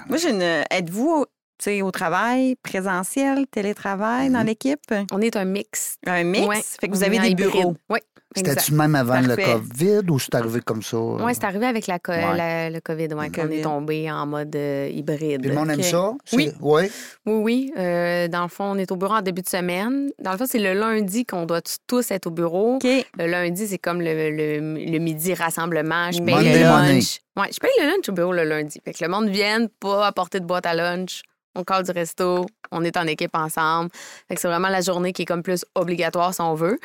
[0.08, 0.42] Moi, j'ai une.
[0.72, 1.32] Êtes-vous tu
[1.64, 4.46] sais, au travail, présentiel, télétravail dans Mhm.
[4.48, 4.94] l'équipe?
[5.12, 5.96] On est un mix.
[6.06, 6.48] Un mix?
[6.48, 7.76] Ouais, Fait que vous avez des bureaux.
[7.90, 8.00] Oui.
[8.34, 9.44] C'était-tu même avant Parfait.
[9.46, 10.98] le COVID ou c'est arrivé comme ça?
[10.98, 12.38] Oui, c'est arrivé avec la co- Ouais.
[12.38, 15.42] la- le COVID, ouais, qu'on est tombé en mode euh, hybride.
[15.42, 16.14] Puis le monde aime ça?
[16.32, 16.50] Oui.
[16.62, 16.84] Oui.
[17.26, 17.74] Oui, oui.
[17.78, 20.12] Euh, dans le fond, on est au bureau en début de semaine.
[20.18, 22.80] Dans le fond, c'est le lundi qu'on doit tous être au bureau.
[22.82, 24.60] Le lundi, c'est comme le, le-
[24.92, 26.10] le midi rassemblement.
[26.14, 27.20] Je paye Monday le lunch.
[27.36, 28.80] Ouais, je paye le lunch au bureau le lundi.
[28.86, 31.22] Fait que le monde vienne pas apporter de boîte à lunch.
[31.56, 32.46] On colle du resto.
[32.72, 33.90] On est en équipe ensemble.
[34.30, 36.80] Fait que c'est vraiment la journée qui est comme plus obligatoire si on veut.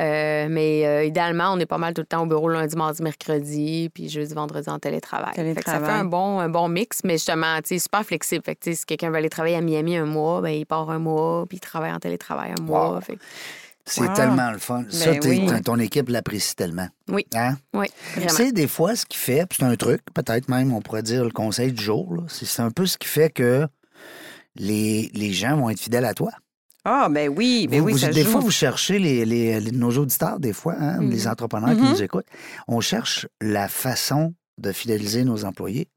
[0.00, 3.02] Euh, mais euh, idéalement, on est pas mal tout le temps au bureau lundi, mardi,
[3.02, 5.32] mercredi, puis jeudi, vendredi en télétravail.
[5.34, 8.44] Fait que ça fait un bon, un bon mix, mais justement, tu sais, super flexible.
[8.44, 10.98] Fait que, si quelqu'un veut aller travailler à Miami un mois, ben, il part un
[10.98, 12.94] mois, puis il travaille en télétravail un mois.
[12.94, 13.00] Wow.
[13.00, 13.20] Fait que,
[13.86, 14.12] C'est Wow.
[14.14, 14.84] tellement le fun.
[14.90, 15.62] ça, Ben oui.
[15.64, 16.86] ton- équipe l'apprécie tellement.
[17.08, 17.26] Oui.
[17.34, 17.56] Hein?
[17.72, 20.80] oui, Tu sais, des fois, ce qui fait, puis c'est un truc, peut-être même, on
[20.82, 23.66] pourrait dire le conseil du jour, c'est c'est un peu ce qui fait que
[24.60, 26.30] les, les gens vont être fidèles à toi.
[26.84, 28.30] Ah, ben oui, ben Vous- oui, vous- ça des joue.
[28.30, 31.10] fois, vous cherchez les, les- les- nos auditeurs, des fois, hein, Mhm.
[31.10, 31.90] les entrepreneurs qui Mhm.
[31.90, 32.26] nous écoutent,
[32.68, 35.88] on cherche la façon de fidéliser nos employés.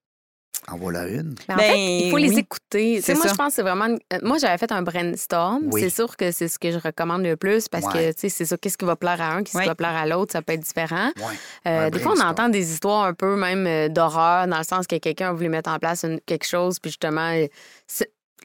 [0.70, 1.36] En voilà une.
[1.50, 3.02] En Ben, fait, il faut les écouter.
[3.02, 3.30] C'est moi, ça.
[3.30, 3.86] je pense que c'est vraiment.
[3.86, 5.64] une- euh, Moi, j'avais fait un brainstorm.
[5.72, 5.82] Oui.
[5.82, 8.46] C'est sûr que c'est ce que je recommande le plus parce que, tu sais, c'est
[8.46, 8.56] ça.
[8.58, 10.62] Qu'est-ce qui va plaire à un, qu'est-ce qui va plaire à l'autre, ça peut être
[10.62, 11.10] différent.
[11.18, 11.24] Ouais.
[11.68, 14.86] Euh, des fois, on entend des histoires un peu même euh, d'horreur, dans le sens
[14.88, 17.34] que quelqu'un a voulu mettre en place une- quelque chose, puis justement,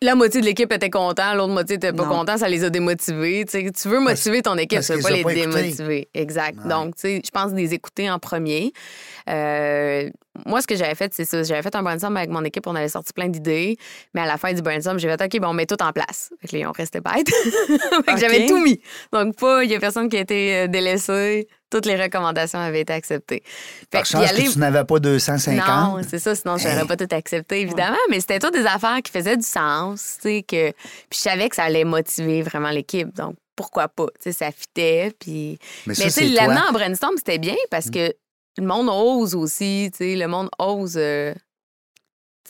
[0.03, 2.11] la moitié de l'équipe était content, l'autre moitié était pas Non.
[2.21, 3.45] content, ça les a démotivés.
[3.47, 5.47] Tu veux motiver ton équipe, tu veux pas les pas écouté.
[5.63, 6.09] démotiver.
[6.15, 6.59] Exact.
[6.63, 6.69] Ouais.
[6.69, 8.73] Donc, tu sais, je pense les écouter en premier.
[9.29, 10.09] Euh,
[10.47, 11.43] moi, ce que j'avais fait, c'est ça.
[11.43, 13.77] J'avais fait un brainstorm avec mon équipe, on avait sorti plein d'idées,
[14.15, 16.31] mais à la fin du brainstorm, j'ai fait OK, ben, on met tout en place.
[16.41, 17.29] Fait que là, ont resté bêtes.
[18.19, 18.81] j'avais tout mis.
[19.13, 21.49] Donc, pas, il y a personne qui a été euh, délaissé.
[21.71, 23.43] Toutes les recommandations avaient été acceptées.
[23.45, 25.67] Fait Par que chance d'y aller- que tu n'avais pas 250.
[25.67, 26.87] non, c'est ça, sinon je n'aurais Hey.
[26.87, 27.97] pas tout accepté, évidemment.
[28.09, 30.71] Mais c'était toutes des affaires qui faisaient du sens, tu sais, que...
[30.71, 34.51] Puis je savais que ça allait motiver vraiment l'équipe, donc pourquoi pas, tu sais, ça
[34.51, 35.59] fitait, puis...
[35.87, 38.15] mais Mais tu sais, l'amener en brainstorm, c'était bien parce que
[38.59, 40.95] le monde ose aussi, tu sais, le monde ose...
[40.97, 41.35] euh,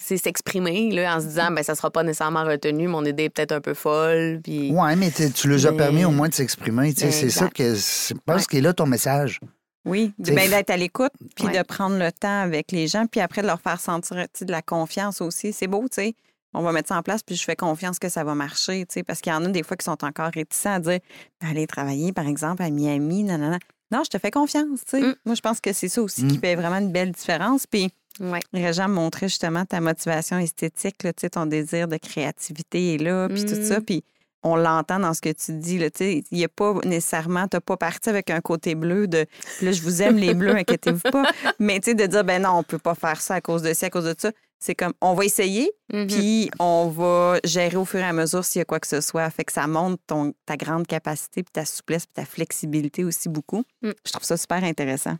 [0.00, 3.52] s'exprimer là, en se disant ben ça sera pas nécessairement retenu, mon idée est peut-être
[3.52, 4.40] un peu folle.
[4.42, 4.70] Puis...
[4.72, 6.94] Ouais, mais tu leur as permis au moins de s'exprimer.
[6.94, 8.46] tu sais, C'est ça que je pense Ouais.
[8.48, 9.40] qu'il est là ton message.
[9.84, 11.58] Oui, ben, d'être à l'écoute, puis Ouais.
[11.58, 14.62] de prendre le temps avec les gens, puis après de leur faire sentir de la
[14.62, 15.52] confiance aussi.
[15.52, 16.14] C'est beau, tu sais.
[16.54, 18.94] On va mettre ça en place, puis je fais confiance que ça va marcher, tu
[18.94, 20.98] sais, parce qu'il y en a des fois qui sont encore réticents à dire
[21.42, 23.58] aller travailler, par exemple, à Miami, nanana.
[23.90, 25.00] Non, je te fais confiance, tu sais.
[25.02, 25.14] Mm.
[25.24, 26.28] Moi, je pense que c'est ça aussi Mm.
[26.28, 27.66] qui fait vraiment une belle différence.
[27.66, 28.40] Puis, Ouais.
[28.52, 33.28] Me montrait justement ta motivation esthétique, là, tu sais, ton désir de créativité est là,
[33.28, 33.62] puis tout Mm.
[33.64, 33.80] ça.
[33.80, 34.02] Puis
[34.42, 35.78] on l'entend dans ce que tu dis.
[35.78, 38.74] là, tu sais, Il n'y a pas nécessairement, tu n'as pas parti avec un côté
[38.74, 39.26] bleu de
[39.62, 41.24] là, je vous aime les bleus, inquiétez-vous pas.
[41.58, 43.72] Mais tu sais, de dire, ben non, on peut pas faire ça à cause de
[43.74, 44.30] ci, à cause de ça.
[44.60, 46.06] C'est comme, on va essayer, Mhm.
[46.08, 49.00] puis on va gérer au fur et à mesure s'il y a quoi que ce
[49.00, 49.28] soit.
[49.30, 53.28] Fait que ça montre ton, ta grande capacité, puis ta souplesse, puis ta flexibilité aussi
[53.28, 53.62] beaucoup.
[53.82, 53.90] Mm.
[54.04, 55.16] Je trouve ça super intéressant.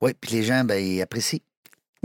[0.00, 1.38] Oui, puis les gens, ben, ils apprécient.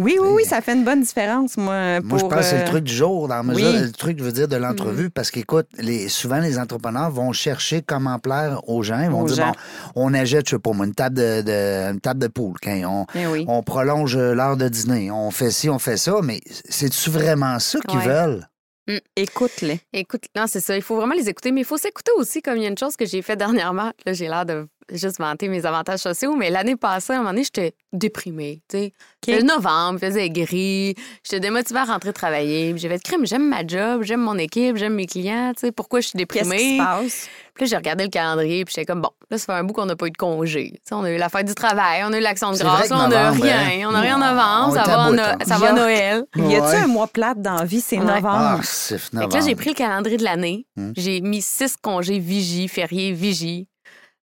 [0.02, 2.00] Oui, oui, oui, ça fait une bonne différence, moi.
[2.00, 3.80] Moi, je pour, pense que c'est euh, le truc du jour, dans la mesure, oui.
[3.82, 7.82] le truc, je veux dire, de l'entrevue, parce qu'écoute, les, souvent, les entrepreneurs vont chercher
[7.82, 9.02] comment plaire aux gens.
[9.02, 9.52] Ils vont Aux dire, gens.
[9.52, 12.56] bon, on achète, je sais pas moi, une table de, de- une table de poule.
[12.64, 13.46] quand on, eh oui.
[13.50, 15.12] on prolonge l'heure de dîner.
[15.12, 16.40] On fait ci, on fait ça, mais
[16.70, 18.08] c'est-tu vraiment ça qu'ils Ouais.
[18.08, 18.48] veulent?
[19.16, 19.82] Écoute-les.
[19.94, 20.76] Écoute, non, c'est ça.
[20.76, 22.78] Il faut vraiment les écouter, mais il faut s'écouter aussi, comme il y a une
[22.78, 23.92] chose que j'ai fait dernièrement.
[24.06, 27.32] Là, j'ai l'air de juste vanter mes avantages sociaux, mais l'année passée, à un moment
[27.32, 28.62] donné, j'étais déprimée.
[28.70, 28.94] tu sais.
[29.24, 32.74] C'était novembre, il faisait gris, j'étais démotivée à rentrer travailler.
[32.78, 35.52] J'ai fait crime, j'aime ma job, j'aime mon équipe, j'aime mes clients.
[35.54, 36.78] tu sais, Pourquoi je suis Qu'est-ce qui déprimée?
[36.78, 37.30] se passe?
[37.54, 39.74] Puis là, j'ai regardé le calendrier, puis j'étais comme, bon, là, ça fait un bout
[39.74, 40.80] qu'on n'a pas eu de congé.
[40.92, 43.08] On a eu la fête du travail, on a eu l'action de grâce, on n'a
[43.10, 43.58] novembre, rien.
[43.60, 43.86] hein?
[43.90, 45.38] On n'a rien en novembre, ça est à va, no- hein?
[45.46, 45.74] ça va.
[45.74, 46.24] Noël.
[46.38, 46.76] Y a-tu Ouais.
[46.76, 47.82] un mois plate dans la vie?
[47.82, 48.06] C'est Ouais.
[48.06, 48.28] novembre.
[48.32, 49.36] Ah, c'est Fait que novembre.
[49.36, 50.66] là, j'ai pris le calendrier de l'année.
[50.78, 50.94] Hmm.
[50.96, 53.68] J'ai mis six congés vigie, fériés, vigie.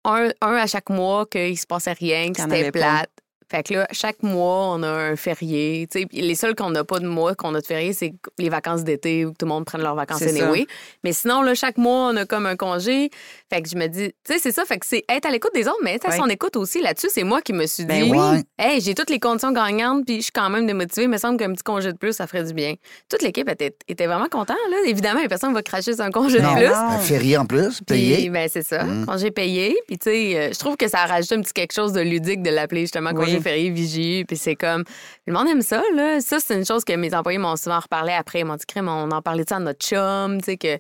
[0.06, 3.10] Un, un à chaque mois qu'il se passait rien, que c'était plate.
[3.50, 5.88] Fait que là, chaque mois, on a un férié.
[5.92, 8.14] Tu sais, puis les seuls qu'on n'a pas de mois, qu'on a de férié, c'est
[8.38, 10.68] les vacances d'été où tout le monde prenne leurs vacances anyway.
[11.04, 13.10] Mais sinon, là, chaque mois, on a comme un congé.
[13.52, 14.66] Fait que je me dis, tu sais, c'est ça.
[14.66, 17.08] Fait que c'est être à l'écoute des autres, mais être à son écoute aussi là-dessus.
[17.12, 18.44] C'est moi qui me suis Ben dit, oui.
[18.60, 21.04] Hey, j'ai toutes les conditions gagnantes, puis je suis quand même démotivée.
[21.04, 22.76] Il me semble qu'un petit congé de plus, ça ferait du bien.
[23.10, 24.58] Toute l'équipe était, était vraiment contente.
[24.70, 24.78] Là.
[24.86, 26.68] Évidemment, personne ne va cracher sur un congé Non, de plus.
[26.68, 26.74] non.
[26.76, 27.84] un férié en plus, Puis,
[28.16, 28.30] payé.
[28.30, 28.84] ben, c'est ça.
[28.84, 29.06] Mm.
[29.08, 29.76] Congé payé.
[29.88, 32.02] Puis, tu sais, euh, je trouve que ça a rajouté un petit quelque chose de
[32.02, 33.39] ludique de l'appeler justement congé Oui.
[33.42, 34.26] Férié, vigie.
[34.26, 34.84] Puis, c'est comme.
[35.28, 36.20] Le monde aime ça, là.
[36.22, 38.40] Ça, c'est une chose que mes employés m'ont souvent reparlé après.
[38.42, 40.78] Ils m'ont dit, crème, on en parlait de ça à notre chum, tu sais, que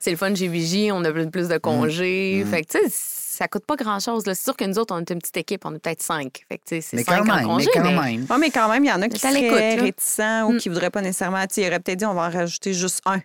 [0.00, 2.42] c'est le fun chez Vigie, on a plus plus de congés.
[2.44, 2.50] Mm.
[2.50, 4.24] Fait que, tu sais, ça coûte pas grand-chose.
[4.26, 4.34] là.
[4.34, 6.44] C'est sûr que nous autres, on est une petite équipe, on est peut-être cinq.
[6.48, 7.66] Fait que, tu sais, c'est Mais cinq quand en même, congé.
[7.74, 8.26] mais quand mais- même.
[8.30, 10.58] Oui, mais quand même, il y en a qui seraient réticents ou Mm.
[10.58, 11.42] qui voudraient pas nécessairement.
[11.46, 13.20] Tu sais, il aurait peut-être dit on va en rajouter juste un.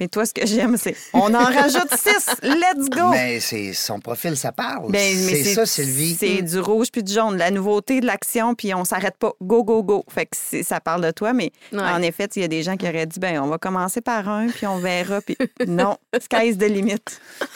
[0.00, 2.26] Mais toi, ce que j'aime, c'est on en rajoute six.
[2.42, 3.10] Let's go!
[3.12, 4.90] Mais c'est son profil, ça parle.
[4.90, 6.16] Ben, mais c'est ça, Sylvie.
[6.18, 9.32] C'est du rouge puis du jaune, la nouveauté de l'action, puis on s'arrête pas.
[9.40, 10.04] Go, go, go.
[10.08, 11.78] Fait que ça parle de toi, mais Ouais.
[11.80, 14.28] en effet, il y a des gens qui auraient dit ben on va commencer par
[14.28, 15.20] un, puis on verra.
[15.20, 15.36] Puis
[15.68, 16.96] non, sky's the limit.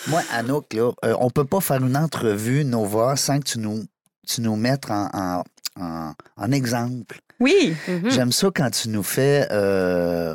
[0.06, 3.82] Moi, Anouk, là, euh, on peut pas faire une entrevue Nova sans que tu nous,
[4.28, 5.42] tu nous mettes en, en,
[5.80, 7.18] en- en exemple.
[7.40, 8.10] Oui, Mhm.
[8.10, 10.34] J'aime ça quand tu nous fais euh,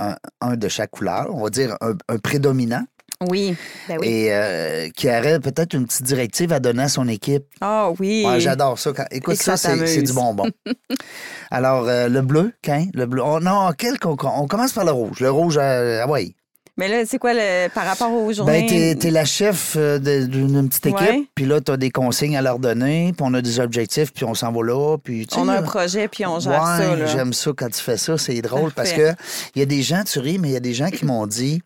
[0.00, 2.84] un, un de chaque couleur, on va dire un, un prédominant,
[3.28, 3.54] oui.
[3.86, 4.08] Ben oui.
[4.08, 7.44] et euh, qui aurait peut-être une petite directive à donner à son équipe.
[7.60, 8.24] Ah oui.
[8.26, 8.92] Ouais, J'adore ça.
[9.10, 10.46] Écoute, ça, ça c'est du bonbon.
[11.50, 12.86] Alors, euh, le bleu, quand?
[12.94, 13.22] Le bleu.
[13.24, 15.20] Oh, non, quel qu'on- on commence par le rouge.
[15.20, 16.34] Le rouge, euh, ah ouais.
[16.80, 18.66] Mais là, c'est quoi le, par rapport aux journées?
[18.66, 22.58] Ben, t'es, la chef euh, d'une petite équipe, puis là, t'as des consignes à leur
[22.58, 25.62] donner, puis on a des objectifs, puis on s'en va là, puis on a un
[25.62, 26.58] projet, puis on gère ouais,
[26.98, 27.06] ça.
[27.06, 29.12] J'aime ça quand tu fais ça, c'est drôle, parce que
[29.54, 31.26] il y a des gens, tu ris, mais il y a des gens qui m'ont
[31.26, 31.60] dit,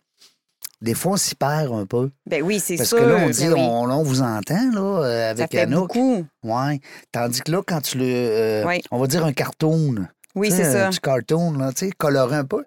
[0.81, 2.11] des fois, on s'y perd un peu.
[2.29, 2.97] Ben oui, c'est Parce sûr.
[2.97, 3.61] que là, on dit, Ben oui.
[3.61, 5.93] on, vous entend, là, euh, Ça avec fait Anouk.
[5.93, 6.25] beaucoup.
[6.43, 6.81] Ouais.
[7.13, 8.05] Tandis que là, quand tu le.
[8.05, 8.81] euh, Oui.
[8.91, 10.05] On va dire un cartoon.
[10.35, 10.87] Oui, c'est ça.
[10.87, 12.63] Un petit cartoon, là, tu sais, coloré un peu.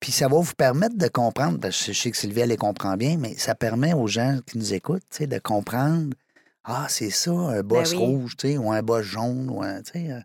[0.00, 1.58] Puis ça va vous permettre de comprendre.
[1.58, 4.38] parce que je sais que Sylvie, elle les comprend bien, mais ça permet aux gens
[4.46, 6.14] qui nous écoutent, tu sais, de comprendre.
[6.64, 8.04] Ah, c'est ça, un boss Ben oui.
[8.04, 10.10] rouge, tu sais, ou un boss jaune, ou un, tu sais.
[10.10, 10.20] euh,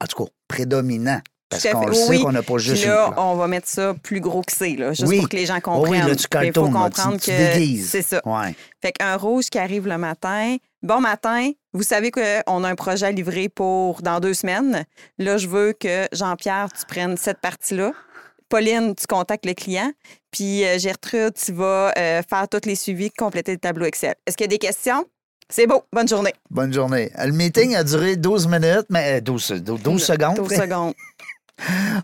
[0.00, 1.20] En tout cas, prédominant.
[1.48, 2.22] Parce qu'on le sait Oui.
[2.22, 4.74] qu'on n'a pas Puis juste une là, on va mettre ça plus gros que c'est,
[4.76, 5.18] là, juste Oui.
[5.20, 6.02] pour que les gens Oh comprennent.
[6.04, 8.20] oui, là, tu Il faut là, comprendre tu, que c'est ça.
[8.24, 8.54] Ouais.
[8.82, 13.06] Fait qu'un rouge qui arrive le matin, bon matin, vous savez qu'on a un projet
[13.06, 14.84] à livrer pour dans deux semaines.
[15.18, 17.92] Là, je veux que Jean-Pierre, tu prennes cette partie-là.
[18.48, 19.90] Pauline, tu contactes le client.
[20.30, 24.14] Puis euh, Gertrude, tu vas euh, faire tous les suivis, compléter le tableau Excel.
[24.24, 25.04] Est-ce qu'il y a des questions?
[25.48, 25.82] C'est beau.
[25.92, 26.32] Bonne journée.
[26.50, 27.10] Bonne journée.
[27.18, 30.36] Le meeting a duré 12 minutes, mais euh, 12, 12, 12 secondes.
[30.36, 30.94] 12 secondes.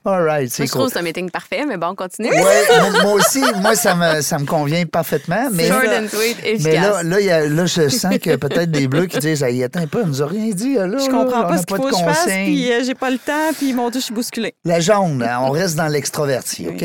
[0.05, 0.79] All right, c'est Moi, je cool.
[0.81, 2.31] trouve que c'est un meeting parfait, mais bon, on continue.
[2.31, 5.49] Ouais, moi- aussi, moi, ça me, ça me convient parfaitement.
[5.53, 8.71] Mais Short là, and sweet, mais là, là, y a- là, je sens que peut-être
[8.71, 10.75] des bleus qui disent Hey, attends un peu, on nous a rien dit.
[10.75, 13.19] Là, Je comprends pas ce qu'il faut que je fasse, puis euh, j'ai pas le
[13.19, 14.55] temps, puis mon Dieu, je suis bousculée.
[14.65, 16.85] La jaune, hein, on reste dans l'extroverti, OK?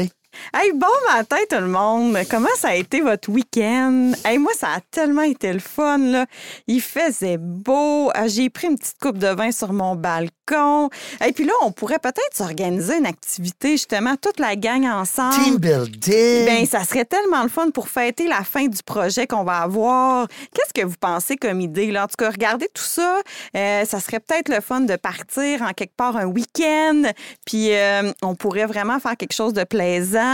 [0.53, 2.17] Hey, bon matin tout le monde.
[2.29, 4.11] Comment ça a été votre week-end?
[4.23, 5.97] Hey, moi, ça a tellement été le fun.
[5.97, 6.25] Là.
[6.67, 8.11] Il faisait beau.
[8.13, 10.89] Ah, J'ai pris une petite coupe de vin sur mon balcon.
[11.25, 15.36] Et puis là, on pourrait peut-être s'organiser une activité, justement, toute la gang ensemble.
[15.43, 16.45] Team building.
[16.45, 20.27] Ben, ça serait tellement le fun pour fêter la fin du projet qu'on va avoir.
[20.53, 21.91] Qu'est-ce que vous pensez comme idée?
[21.91, 22.03] Là?
[22.03, 23.21] En tout cas, regardez tout ça.
[23.55, 27.03] Euh, ça serait peut-être le fun de partir en quelque part un week-end.
[27.45, 30.24] Puis euh, on pourrait vraiment faire quelque chose de plaisant.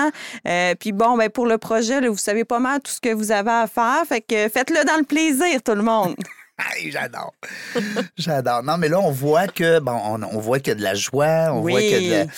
[0.47, 3.13] Euh, puis bon, ben, pour le projet, là, vous savez pas mal tout ce que
[3.13, 4.01] vous avez à faire.
[4.07, 6.15] Fait que faites-le dans le plaisir, tout le monde.
[6.89, 7.33] J'adore.
[8.17, 8.61] J'adore.
[8.63, 10.93] Non, mais là, on voit que, bon, on, on voit qu'il y a de la
[10.93, 11.71] joie, on Oui.
[11.71, 12.33] voit qu'il y a de, la-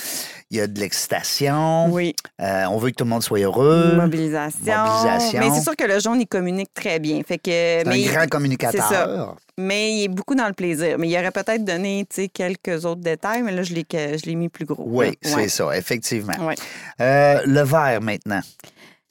[0.54, 1.92] il y a de l'excitation.
[1.92, 2.16] Oui.
[2.40, 3.96] Euh, on veut que tout le monde soit heureux.
[3.96, 4.60] Mobilisation.
[4.64, 5.40] Mobilisation.
[5.40, 7.22] Mais c'est sûr que le jaune, il communique très bien.
[7.24, 9.36] Fait que, C'est mais un grand communicateur.
[9.58, 10.98] Mais il est beaucoup dans le plaisir.
[11.00, 14.26] Mais il aurait peut-être donné tu sais, quelques autres détails, mais là, je l'ai, je
[14.28, 14.84] l'ai mis plus gros.
[14.86, 16.34] Oui, c'est ça, effectivement.
[16.46, 16.56] Ouais.
[17.02, 18.42] Euh, le vert maintenant.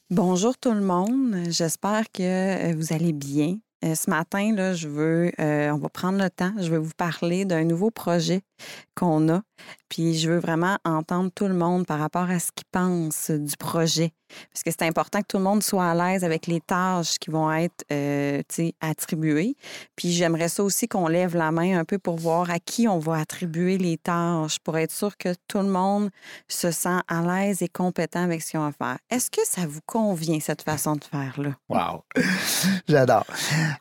[0.09, 1.35] Bonjour tout le monde.
[1.49, 3.57] J'espère que euh, vous allez bien.
[3.83, 6.53] Euh, Ce matin, là, je veux, euh, on va prendre le temps.
[6.57, 8.41] Je vais vous parler d'un nouveau projet
[8.95, 9.41] qu'on a.
[9.89, 13.55] Puis je veux vraiment entendre tout le monde par rapport à ce qu'ils pensent du
[13.57, 14.13] projet.
[14.51, 17.29] Parce que c'est important que tout le monde soit à l'aise avec les tâches qui
[17.29, 18.41] vont être euh,
[18.81, 19.55] attribuées.
[19.95, 22.99] Puis j'aimerais ça aussi qu'on lève la main un peu pour voir à qui on
[22.99, 26.09] va attribuer les tâches, pour être sûr que tout le monde
[26.47, 28.97] se sent à l'aise et compétent avec ce qu'ils ont à faire.
[29.09, 31.51] Est-ce que ça vous convient, cette façon de faire-là?
[31.69, 32.03] Wow.
[32.87, 33.25] J'adore.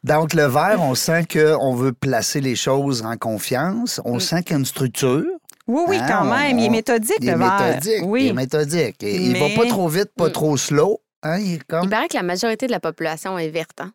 [0.05, 4.01] Donc, le vert, on sent qu'on veut placer les choses en confiance.
[4.05, 5.24] On sent qu'il y a une structure.
[5.69, 6.59] Oui, oui, Hein, quand on- même.
[6.59, 8.03] Il est méthodique, Il est le méthodique.
[8.05, 8.25] Oui.
[8.25, 8.97] Il est méthodique.
[9.03, 11.01] Il va pas trop vite, pas trop slow.
[11.23, 11.85] Hein, il est comme...
[11.85, 13.81] Il paraît que la majorité de la population est verte.
[13.81, 13.93] Hein?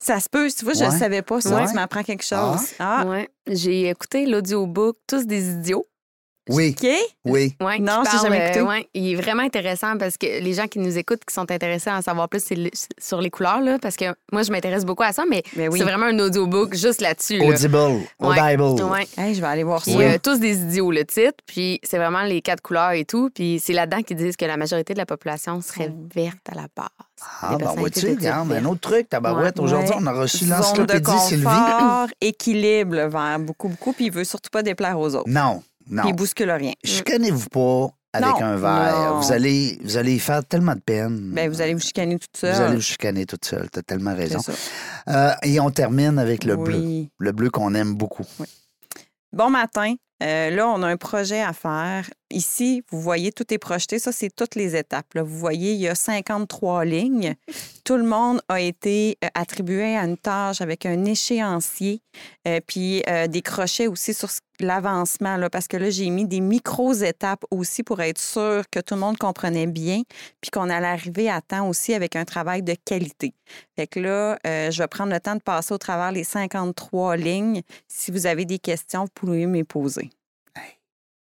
[0.00, 0.48] Ça se peut.
[0.56, 0.98] Tu vois, je ne Ouais.
[0.98, 1.56] savais pas ça.
[1.56, 1.66] Ouais.
[1.66, 2.60] Tu m'apprends quelque chose.
[2.78, 3.28] Ah, Ouais.
[3.48, 5.86] J'ai écouté l'audiobook Tous des idiots.
[6.48, 6.88] Oui, OK.
[7.26, 7.54] oui.
[7.60, 8.60] Ouais, qui Non, j'ai jamais écouté.
[8.60, 11.50] euh, ouais, il est vraiment intéressant parce que les gens qui nous écoutent, qui sont
[11.50, 14.50] intéressés à en savoir plus c'est le- sur les couleurs, là, parce que moi, je
[14.52, 15.78] m'intéresse beaucoup à ça, mais oui.
[15.78, 17.38] c'est vraiment un audiobook juste là-dessus.
[17.38, 17.46] là.
[17.46, 17.76] Audible.
[18.20, 18.54] Ouais.
[18.58, 18.84] Audible.
[18.84, 19.06] Ouais.
[19.16, 19.90] Hey, je vais aller voir ça.
[19.90, 21.36] Puis, euh, tous des idiots, le titre.
[21.46, 23.30] Puis c'est vraiment les quatre couleurs et tout.
[23.34, 26.66] Puis c'est là-dedans qu'ils disent que la majorité de la population serait verte à la
[26.76, 26.88] base.
[27.42, 29.58] Ah, ben vois-tu, regarde, un autre truc, tabarouette.
[29.58, 29.64] Ouais.
[29.64, 29.96] Aujourd'hui, Ouais.
[30.00, 31.46] on a reçu l'encyclopédie Sylvie.
[32.20, 33.38] équilibre, verre.
[33.40, 33.92] Beaucoup, beaucoup.
[33.92, 35.28] Puis il veut surtout pas déplaire aux autres.
[35.28, 36.02] Non, Puis non.
[36.06, 36.72] il bouscule rien.
[36.84, 38.42] Chicanez-vous pas avec Non.
[38.42, 39.10] un verre.
[39.14, 39.20] Non.
[39.20, 41.30] Vous allez, vous allez y faire tellement de peine.
[41.34, 42.54] Ben, vous allez vous chicaner toute seule.
[42.54, 43.68] Vous allez vous chicaner toute seule.
[43.70, 44.38] T'as tellement raison.
[44.40, 44.52] ça.
[45.08, 46.76] Euh, et on termine avec le bleu.
[46.78, 47.10] Oui.
[47.18, 48.24] Le bleu qu'on aime beaucoup.
[49.32, 49.94] Bon matin.
[50.22, 52.08] Euh, là, on a un projet à faire.
[52.30, 53.98] Ici, vous voyez, tout est projeté.
[53.98, 55.14] Ça, c'est toutes les étapes.
[55.14, 55.22] là.
[55.22, 57.34] Vous voyez, il y a 53 lignes.
[57.84, 62.02] Tout le monde a été attribué à une tâche avec un échéancier,
[62.46, 66.26] euh, puis euh, des crochets aussi sur ce- l'avancement, là, parce que là, j'ai mis
[66.26, 70.02] des micro-étapes aussi pour être sûr que tout le monde comprenait bien,
[70.42, 73.32] puis qu'on allait arriver à temps aussi avec un travail de qualité.
[73.74, 77.16] Fait que là, euh, je vais prendre le temps de passer au travers les 53
[77.16, 77.62] lignes.
[77.86, 80.07] Si vous avez des questions, vous pouvez me les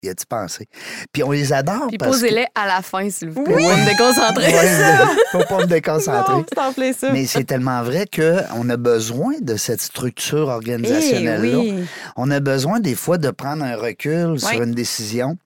[0.02, 0.06] poser.
[0.06, 0.68] Y a-tu pensé?
[1.12, 2.04] Puis on les adore Puis que...
[2.04, 3.54] posez-les à la fin, s'il vous plaît.
[3.54, 3.62] Oui.
[3.62, 4.52] Pour me déconcentrer.
[4.52, 6.32] Ouais, faut pas me déconcentrer.
[6.34, 7.10] Non, c'est en plein ça.
[7.12, 11.58] Mais c'est tellement vrai qu'on a besoin de cette structure Eh organisationnelle-là.
[11.58, 11.84] oui.
[12.16, 14.56] On a besoin des fois de prendre un recul sur Oui.
[14.64, 15.36] une décision.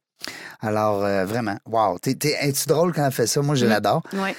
[0.60, 1.98] Alors, euh, vraiment, wow.
[2.04, 3.42] Es-tu drôle quand elle fait ça?
[3.42, 3.68] Moi, je Mm.
[3.68, 4.02] l'adore.
[4.14, 4.34] Ouais.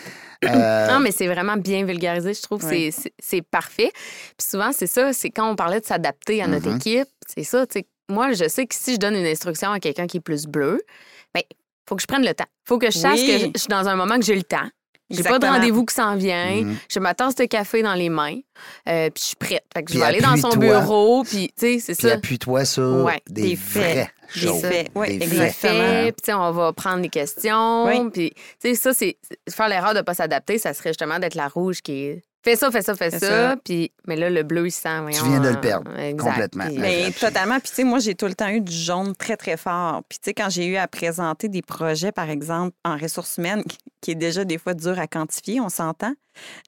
[0.45, 2.33] Euh, Non, mais c'est vraiment bien vulgarisé.
[2.33, 2.91] Je trouve que Oui.
[3.19, 3.91] c'est- parfait.
[3.93, 6.77] Puis souvent, c'est ça, c'est quand on parlait de s'adapter à notre Mhm.
[6.77, 7.87] équipe, c'est ça, tu sais.
[8.09, 10.81] Moi, je sais que si je donne une instruction à quelqu'un qui est plus bleu,
[11.33, 11.41] ben
[11.87, 12.45] faut que je prenne le temps.
[12.67, 13.27] faut que je sache Oui.
[13.27, 14.67] que je- je suis dans un moment que j'ai le temps.
[15.09, 16.63] J'ai pas de rendez-vous qui s'en vient.
[16.63, 16.77] Mhm.
[16.89, 18.39] J'ai ma tasse de café dans les mains.
[18.89, 19.63] euh, puis je suis prête.
[19.73, 21.23] Fait que je vais aller dans son bureau.
[21.23, 22.13] Puis, tu sais, c'est ça.
[22.15, 24.09] appuie-toi sur Ouais, des, faits.
[24.35, 24.59] Des choses.
[24.61, 24.91] faits.
[24.93, 25.47] Des exactement.
[25.79, 27.85] faits, puis tu sais, on va prendre des questions.
[27.85, 28.09] Oui.
[28.11, 31.19] Puis, tu sais, ça, c'est c'est- faire l'erreur de ne pas s'adapter, ça serait justement
[31.19, 33.27] d'être la rouge qui est fais ça, fais ça, fais Fais ça.
[33.51, 33.55] ça.
[33.63, 35.01] Puis, mais là, le bleu, il sent.
[35.01, 36.29] voyons, viens de le euh, perdre, exact.
[36.29, 36.65] complètement.
[36.67, 37.59] Puis, Mais- Mais totalement.
[37.59, 40.01] Puis, tu sais, moi, j'ai tout le temps eu du jaune très, très fort.
[40.07, 43.63] Puis, tu sais, quand j'ai eu à présenter des projets, par exemple, en ressources humaines,
[44.01, 46.13] qui est déjà des fois dur à quantifier, on s'entend,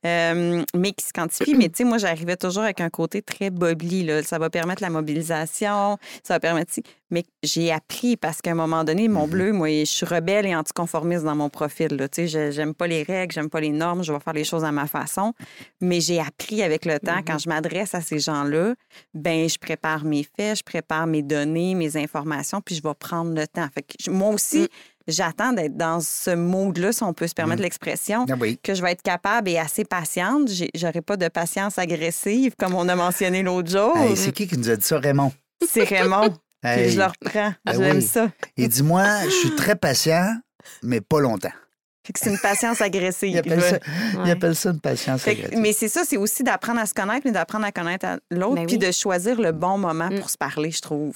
[0.06, 1.56] euh, mais qui se quantifie.
[1.56, 4.04] mais tu sais, moi, j'arrivais toujours avec un côté très bubbly.
[4.04, 4.24] Là.
[4.24, 6.72] Ça va permettre la mobilisation, ça va permettre.
[7.12, 9.30] Mais j'ai appris parce qu'à un moment donné, mon Mhm.
[9.32, 11.88] bleu, moi, je suis rebelle et anticonformiste dans mon profil.
[11.96, 12.08] Là.
[12.08, 14.64] Tu sais, j'aime pas les règles, j'aime pas les normes, je vais faire les choses
[14.64, 15.34] à ma façon.
[15.82, 18.76] Mais j'ai appris avec le temps, quand je m'adresse à ces gens-là,
[19.16, 23.34] ben je prépare mes faits, je prépare mes données, mes informations, puis je vais prendre
[23.34, 23.68] le temps.
[23.74, 24.68] Fait que moi aussi,
[25.10, 28.60] j'attends d'être dans ce mode-là, si on peut se permettre l'expression, Ah oui.
[28.64, 30.50] que je vais être capable et assez patiente.
[30.76, 33.98] J'aurai pas de patience agressive, comme on a mentionné l'autre jour.
[33.98, 35.32] Hey, c'est qui qui nous a dit ça, Raymond?
[35.68, 36.34] C'est Raymond.
[36.62, 37.54] Hey, je le reprends.
[37.66, 38.02] Ben J'aime oui.
[38.02, 38.28] ça.
[38.58, 40.36] Il dit, moi, je suis très patient,
[40.84, 41.54] mais pas longtemps.
[42.18, 43.30] C'est une patience agressive.
[43.34, 43.78] Il appelle ça,
[44.14, 44.32] il Ouais.
[44.32, 45.58] appelle ça une patience que- agressive.
[45.60, 48.66] mais c'est ça, c'est aussi d'apprendre à se connaître, mais d'apprendre à connaître l'autre, Ben
[48.66, 48.86] puis oui.
[48.88, 50.20] de choisir le bon moment Mm.
[50.20, 51.16] pour se parler, je trouve.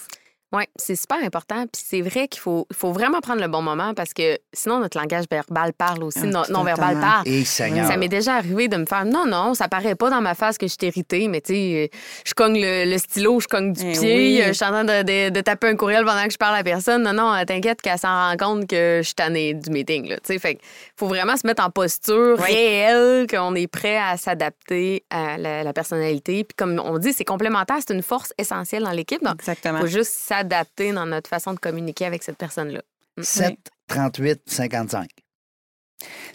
[0.54, 1.64] Oui, c'est super important.
[1.72, 4.80] Puis c'est vrai qu'il faut, il faut vraiment prendre le bon moment parce que sinon,
[4.80, 7.02] notre langage verbal parle aussi, Ah, non- non-verbal totalement.
[7.16, 7.28] parle.
[7.28, 7.88] Et Seigneur.
[7.88, 10.60] Ça m'est déjà arrivé de me faire non, non, ça paraît pas dans ma face
[10.60, 13.74] que je suis irritée, mais tu sais, euh, je cogne le, le stylo, je cogne
[13.74, 14.42] du Eh pied, oui.
[14.44, 16.54] euh, je suis en train de, de- de taper un courriel pendant que je parle
[16.54, 17.02] à la personne.
[17.02, 20.08] Non, non, euh, t'inquiète qu'elle s'en rend compte que je suis tannée du meeting.
[20.08, 20.38] Là, tu sais.
[20.40, 20.62] fait que
[20.96, 22.46] faut vraiment se mettre en posture Oui.
[22.54, 26.44] réelle, qu'on est prêt à s'adapter à la, la personnalité.
[26.44, 29.24] Puis comme on dit, c'est complémentaire, c'est une force essentielle dans l'équipe.
[29.24, 29.80] Donc, Exactement.
[29.80, 32.82] il faut juste s'adapter dans notre façon de communiquer avec cette personne-là.
[33.22, 33.56] 7,
[33.88, 35.08] 38, 55.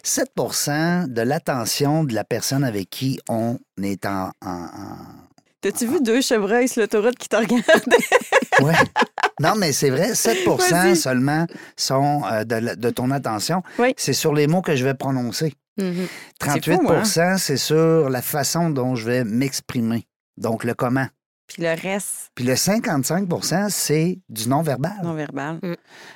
[0.03, 4.31] 7% de l'attention de la personne avec qui on est en.
[4.45, 4.97] en- en-
[5.61, 7.63] T'as-tu vu deux chevreuils sur l'autoroute qui te regardent?
[8.61, 8.73] Ouais.
[9.39, 10.97] Non, mais c'est vrai, 7 Vas-y.
[10.97, 11.45] seulement
[11.77, 13.63] sont euh, de, ton attention.
[13.77, 13.93] Oui.
[13.95, 15.53] C'est sur les mots que je vais prononcer.
[15.77, 16.07] Mhm.
[16.39, 16.91] 38 fou,
[17.21, 17.37] hein?
[17.37, 20.05] c'est sur la façon dont je vais m'exprimer.
[20.35, 21.07] Donc, le comment.
[21.51, 24.93] Puis le reste, Puis le 55% c'est du non-verbal.
[25.03, 25.59] non-verbal.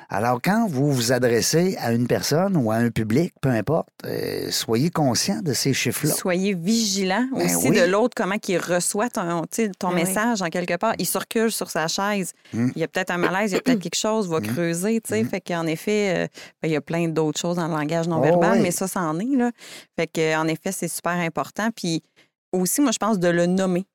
[0.09, 4.51] Alors, quand vous vous adressez à une personne ou à un public, peu importe, euh,
[4.51, 6.13] soyez conscient de ces chiffres-là.
[6.13, 7.79] Soyez vigilant Ben aussi oui.
[7.79, 10.03] de l'autre, comment il reçoit ton, tu sais, ton Ben oui.
[10.03, 10.93] message en quelque part.
[10.99, 12.31] Il se recule sur sa chaise.
[12.53, 12.69] Mm.
[12.75, 14.43] Il y a peut-être un malaise, il y a peut-être quelque chose, va Mm.
[14.47, 15.01] creuser.
[15.01, 15.23] tu sais.
[15.23, 15.27] Mm.
[15.29, 16.27] Fait qu'en effet, euh,
[16.61, 18.61] ben, il y a plein d'autres choses dans le langage non-verbal, Oh, oui.
[18.61, 19.35] mais ça, c'en est.
[19.35, 19.51] Là.
[19.97, 21.69] Fait que, en effet, c'est super important.
[21.75, 22.03] Puis
[22.51, 23.85] aussi, moi, je pense de le nommer.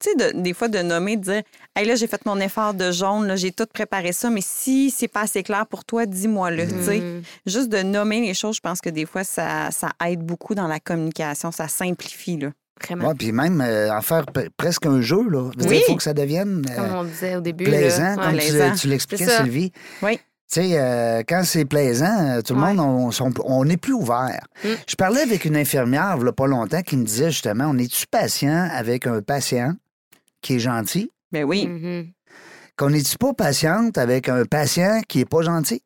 [0.00, 1.42] Tu sais, de- des fois, de nommer, de dire
[1.76, 4.90] Hey, là, j'ai fait mon effort de jaune, là, j'ai tout préparé ça, mais si
[4.90, 6.66] c'est pas assez clair pour toi, dis-moi-le.
[6.66, 6.98] tu sais.
[7.00, 7.22] Mhm.
[7.46, 10.66] Juste de nommer les choses, je pense que des fois, ça, ça aide beaucoup dans
[10.68, 12.36] la communication, ça simplifie.
[12.38, 12.48] Là.
[12.82, 13.08] Vraiment.
[13.08, 15.50] Ouais, puis même euh, en faire pre- presque un jeu, là.
[15.60, 15.78] Oui.
[15.78, 17.64] Il faut que ça devienne euh, Comme on disait au début.
[17.64, 17.70] là.
[17.78, 18.22] plaisant, Ouais.
[18.24, 18.74] comme tu- plaisant.
[18.74, 19.26] tu, l'expliquais.
[19.26, 19.72] Sylvie.
[20.02, 20.18] Oui.
[20.52, 22.74] Tu sais, euh, quand c'est plaisant, tout le Ouais.
[22.74, 24.40] monde, on- on on n'est plus ouvert.
[24.64, 24.68] Mm.
[24.86, 27.78] Je parlais avec une infirmière, il y a pas longtemps, qui me disait justement, on
[27.78, 29.72] est-tu patient avec un patient
[30.44, 31.66] qui est gentil, Ben oui.
[31.66, 32.12] Mhm.
[32.76, 35.82] qu'on n'est-tu pas patiente avec un patient qui est pas gentil?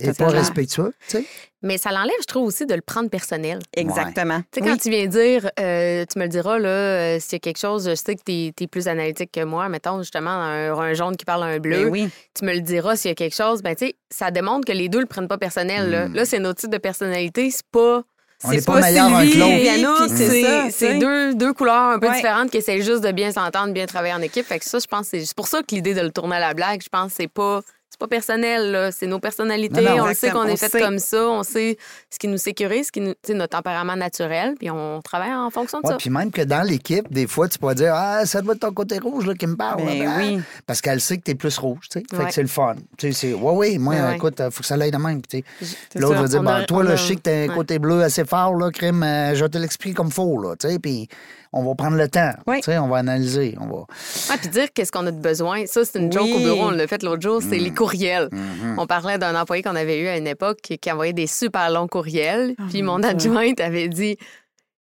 [0.00, 1.24] Et pas respectueux, tu sais?
[1.60, 3.58] Mais ça l'enlève, je trouve, aussi de le prendre personnel.
[3.76, 4.40] Exactement.
[4.40, 4.70] Tu sais, Oui.
[4.70, 7.58] quand tu viens dire, euh, tu me le diras, là, euh, s'il y a quelque
[7.58, 11.14] chose, je sais que tu es, plus analytique que moi, mettons, justement, un, un jaune
[11.14, 12.08] qui parle à un bleu, Ben oui.
[12.34, 14.72] tu me le diras s'il y a quelque chose, ben, tu sais, ça démontre que
[14.72, 15.90] les deux le prennent pas personnel.
[15.90, 16.14] Là, Mm.
[16.14, 18.02] Là, c'est notre type de personnalité, c'est pas.
[18.44, 20.14] On C'est n'est pas, pas meilleur un Sylvie que l'autre.
[20.14, 22.16] puis c'est deux, deux couleurs un peu Ouais.
[22.16, 24.46] différentes qui essaient juste de bien s'entendre, bien travailler en équipe.
[24.46, 26.40] Fait que ça, je pense, c'est c'est pour ça que l'idée de le tourner à
[26.40, 27.60] la blague, je pense, c'est pas.
[27.92, 28.88] C'est pas personnel.
[28.90, 29.82] C'est nos personnalités.
[29.82, 30.80] Non, non, on le sait qu'on est fait sait.
[30.80, 31.28] comme ça.
[31.28, 31.76] On sait
[32.08, 34.54] ce qui nous sécurise, ce qui nous, tu sais, notre tempérament naturel.
[34.58, 35.98] Puis on travaille en fonction de Ouais, ça.
[35.98, 38.72] puis même que dans l'équipe, des fois, tu pourrais dire Ah, ça doit être ton
[38.72, 39.84] côté rouge là, qui me parle.
[39.84, 40.14] Ben là.
[40.18, 40.40] oui.
[40.66, 42.04] Parce qu'elle sait que t'es plus rouge, tu sais.
[42.10, 42.28] Fait Ouais.
[42.28, 42.76] que c'est le fun.
[42.96, 45.20] Tu sais, c'est Ouais, oui, moi, Ouais, écoute, il faut que ça l'aille de même.
[45.28, 45.44] Tu
[45.96, 47.54] L'autre va dire Bon, a- toi, on là, a- je sais que t'as un ouais.
[47.54, 50.66] côté bleu assez fort, là, crime, euh, je vais te l'expliquer comme faux, là, tu
[50.68, 50.78] sais.
[50.78, 51.08] Puis
[51.52, 52.32] on va prendre le temps.
[52.46, 52.58] Oui.
[52.58, 53.56] Tu sais, on va analyser.
[53.60, 53.76] On va.
[54.30, 55.66] Ouais, puis dire qu'est-ce qu'on a de besoin.
[55.66, 56.64] Ça, c'est une joke au bureau.
[56.68, 57.40] On l'a fait l'autre jour.
[57.42, 57.64] C'est Mm.
[57.64, 58.28] les courriels.
[58.32, 58.78] Mhm.
[58.78, 61.88] On parlait d'un employé qu'on avait eu à une époque qui, envoyait des super longs
[61.88, 62.54] courriels.
[62.58, 64.16] Oh, puis mon adjointe avait dit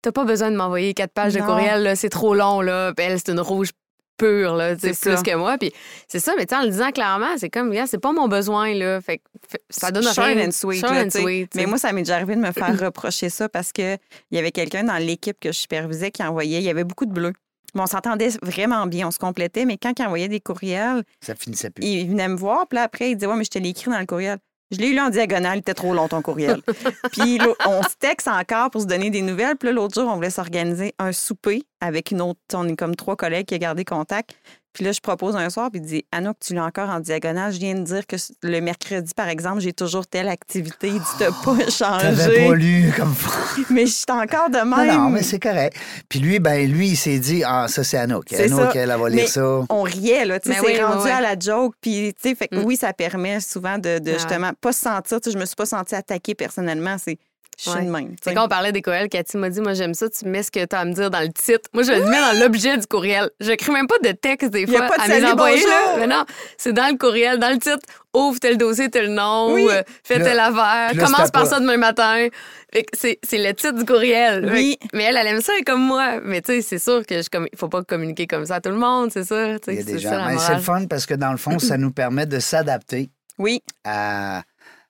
[0.01, 2.61] T'as pas besoin de m'envoyer quatre pages de courriel, là, c'est trop long.
[2.61, 2.93] Là.
[2.95, 3.71] Puis elle, c'est une rouge
[4.19, 5.15] pure, là, plus ça.
[5.21, 5.57] que moi.
[5.57, 5.71] Puis
[6.07, 8.27] c'est ça, mais tu sais, en le disant clairement, c'est comme, regarde, c'est pas mon
[8.27, 8.73] besoin.
[8.75, 9.01] Là.
[9.01, 9.21] Fait,
[9.69, 10.47] ça donne Short rien.
[10.47, 10.81] and sweet.
[10.81, 11.21] Short là, and tu sais.
[11.21, 13.97] sweet, tu Mais moi, ça m'est déjà arrivé de me faire reprocher ça parce qu'il
[14.31, 17.13] y avait quelqu'un dans l'équipe que je supervisais qui envoyait, il y avait beaucoup de
[17.13, 17.33] bleus.
[17.75, 21.35] Bon, on s'entendait vraiment bien, on se complétait, mais quand il envoyait des courriels, Ça
[21.35, 21.85] finissait plus.
[21.85, 23.91] il venait me voir, puis là, après, il disait Ouais, mais je te l'ai écrit
[23.91, 24.39] dans le courriel.
[24.71, 26.61] Je l'ai lu en diagonale, il était trop long ton courriel.
[27.11, 29.55] puis on se texte encore pour se donner des nouvelles.
[29.55, 32.39] Puis là, l'autre jour, on voulait s'organiser un souper avec une autre.
[32.53, 34.35] On est comme trois collègues qui ont gardé contact.
[34.73, 37.51] Puis là, je propose un soir, puis il dit Anouk, tu l'as encore en diagonale.
[37.51, 40.87] Je viens de dire que le mercredi, par exemple, j'ai toujours telle activité.
[40.89, 42.47] Il dit T'as pas changé.
[42.47, 43.13] pas lu comme.
[43.71, 44.87] Mais je suis encore de même.
[44.87, 45.75] Non, non, mais c'est correct.
[46.07, 48.31] Puis lui, ben lui, il s'est dit Ah, ça, c'est Anouk.
[48.31, 48.79] Anouk, ça.
[48.79, 49.61] elle, va Mais- lire ça.
[49.69, 50.39] on riait, là.
[50.39, 51.73] Tu sais, Mais c'est oui, rendu à la joke.
[51.81, 52.63] Puis, tu sais, fait que Mm.
[52.65, 54.13] oui, ça permet souvent de, de Ouais.
[54.13, 55.19] justement pas se sentir.
[55.19, 56.95] Tu sais, je me suis pas sentie attaquée personnellement.
[57.03, 57.17] C'est
[57.61, 58.09] Je suis de même.
[58.11, 58.35] tu C'est sais.
[58.35, 60.63] quand on parlait des courriels, Cathy m'a dit Moi, j'aime ça, tu mets ce que
[60.65, 61.69] tu as à me dire dans le titre.
[61.73, 63.29] Moi, je le mets dans l'objet du courriel.
[63.41, 65.65] Je n'écris même pas de texte des fois pas de à mes employés.
[65.65, 65.95] Là.
[65.97, 66.23] Mais non,
[66.57, 67.79] c'est dans le courriel, dans le titre.
[68.15, 69.67] Ouvre tel dossier, tel nom, Oui.
[69.69, 72.27] euh, fais là- telle affaire, commence par pas- ça demain matin.
[72.73, 74.49] Fait que C'est c'est le titre du courriel.
[74.51, 74.79] Oui.
[74.93, 76.19] Mais elle, elle aime ça, elle est comme moi.
[76.23, 78.77] Mais tu sais, c'est sûr que je faut pas communiquer comme ça à tout le
[78.77, 80.09] monde, c'est Il y a des c'est gens.
[80.11, 82.39] ça, la Mais c'est le fun parce que dans le fond, ça nous permet de
[82.39, 84.41] s'adapter Oui, à,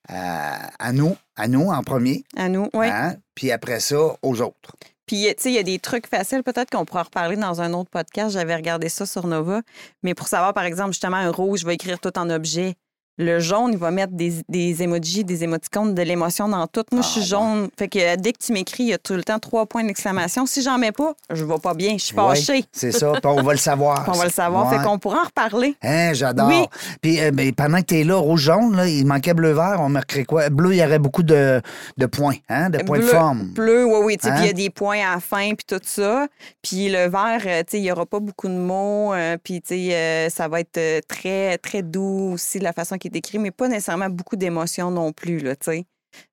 [0.07, 2.70] à, à nous, à nous en premier, à nous.
[2.74, 2.88] Oui.
[2.88, 4.76] hein, puis après ça, aux autres.
[5.06, 7.74] Puis, tu sais, il y a des trucs faciles, peut-être qu'on pourra reparler dans un
[7.74, 8.34] autre podcast.
[8.34, 9.62] J'avais regardé ça sur Nova.
[10.04, 12.76] Mais pour savoir, par exemple, justement, un rouge va écrire tout en objet.
[13.22, 16.84] Le jaune, il va mettre des, des emojis, des émoticônes, de l'émotion dans tout.
[16.93, 17.28] Moi, je suis Ah, ouais.
[17.57, 17.70] jaune.
[17.78, 19.84] Fait que euh, dès que tu m'écris, il y a tout le temps trois points
[19.84, 20.45] d'exclamation.
[20.45, 21.97] Si j'en mets pas, je vais pas bien.
[21.97, 22.63] Je suis fâchée.
[22.72, 24.05] c'est ça, puis on va le savoir.
[24.07, 24.72] On va le savoir.
[24.72, 24.78] Ouais.
[24.78, 25.76] Fait qu'on pourra en reparler.
[25.84, 26.47] Hein, j'adore.
[26.47, 26.65] Oui.
[27.01, 30.24] Puis euh, ben, pendant que tu es là, rouge-jaune, là, il manquait bleu-vert, on marquerait
[30.24, 30.49] quoi?
[30.49, 31.61] Bleu, il y aurait beaucoup de,
[31.97, 33.47] de points, hein, de points de forme.
[33.53, 34.17] Bleu, oui, oui.
[34.24, 34.32] Hein?
[34.32, 36.28] Puis il y a des points à la fin, puis tout ça.
[36.61, 39.13] Puis le vert, euh, tu sais, il n'y aura pas beaucoup de mots.
[39.13, 43.16] euh, puis, tu sais, euh, ça va être très, très doux aussi, la façon qui
[43.16, 45.86] est écrit, mais pas nécessairement beaucoup d'émotions non plus, là, tu sais.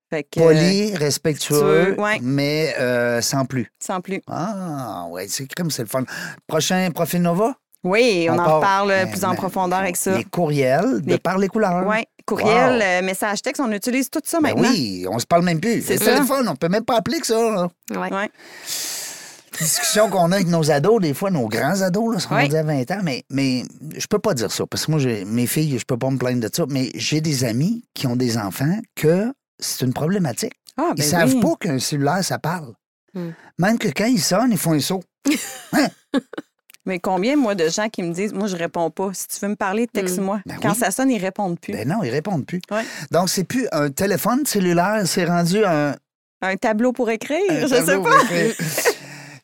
[0.09, 0.39] Fait que...
[0.39, 2.19] euh, Poli, respectueux, ouais.
[2.23, 3.69] mais euh, sans plus.
[3.85, 4.23] sans plus.
[4.29, 6.05] Ah, ouais, c'est crime, c'est le fun.
[6.47, 7.55] Prochain Profil Nova?
[7.83, 10.17] Oui, on, en part- reparle euh, Ben, plus en ben, profondeur avec ça.
[10.17, 11.85] Les courriels, de Les- par les couleurs.
[11.87, 12.83] Oui, courriel, Wow.
[12.83, 14.71] euh, message texte, on utilise tout ça Ben maintenant.
[14.71, 15.83] oui, on se parle même plus.
[15.83, 16.15] C'est Le ça.
[16.15, 17.35] téléphone, on peut même pas appeler que ça.
[17.39, 17.69] là.
[17.93, 18.13] Ouais.
[18.13, 18.31] Ouais.
[19.59, 22.43] Discussion qu'on a avec nos ados, des fois, nos grands ados, là, sont Oui.
[22.43, 23.65] rendus à 20 ans, mais, mais
[23.97, 26.41] je peux pas dire ça, parce que moi, mes filles, je peux pas me plaindre
[26.41, 30.53] de ça, mais j'ai des amis qui ont des enfants que c'est une problématique.
[30.77, 31.41] Ah, Ils ben savent oui.
[31.41, 32.75] pas qu'un cellulaire, ça parle.
[33.15, 33.31] Hmm.
[33.59, 35.03] Même que quand ils sonnent, ils font un saut.
[36.85, 39.11] Mais combien, moi, de gens qui me disent, moi, je réponds pas.
[39.13, 40.41] Si tu veux me parler, texte-moi.
[40.47, 40.79] Ben Quand oui.
[40.79, 41.73] ça sonne, ils répondent plus.
[41.73, 42.61] Ben non, ils répondent plus.
[42.71, 42.85] Ouais.
[43.11, 45.97] Donc, c'est plus un téléphone cellulaire, c'est rendu un.
[46.43, 48.21] Un tableau pour écrire, un je sais pas.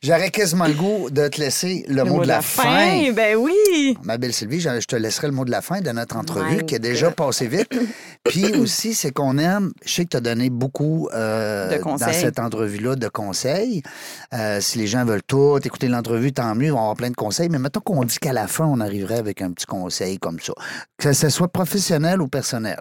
[0.03, 3.13] J'aurais quasiment le goût de te laisser le, mot, de la, fin.
[3.13, 3.97] Ben oui.
[4.03, 6.57] Ma belle Sylvie, je je te laisserai le mot de la fin de notre entrevue
[6.57, 7.15] My qui est déjà God.
[7.15, 7.69] passé vite.
[8.25, 12.13] Puis aussi, c'est qu'on aime, je sais que tu as donné beaucoup euh, De dans
[12.13, 13.85] cette entrevue-là de conseils.
[14.35, 17.17] Euh, si les gens veulent tout écouter l'entrevue, tant mieux, on va avoir plein de
[17.17, 17.49] conseils.
[17.49, 20.53] Mais mettons qu'on dit qu'à la fin, on arriverait avec un petit conseil comme ça.
[20.99, 22.81] Que ce soit professionnel ou personnel.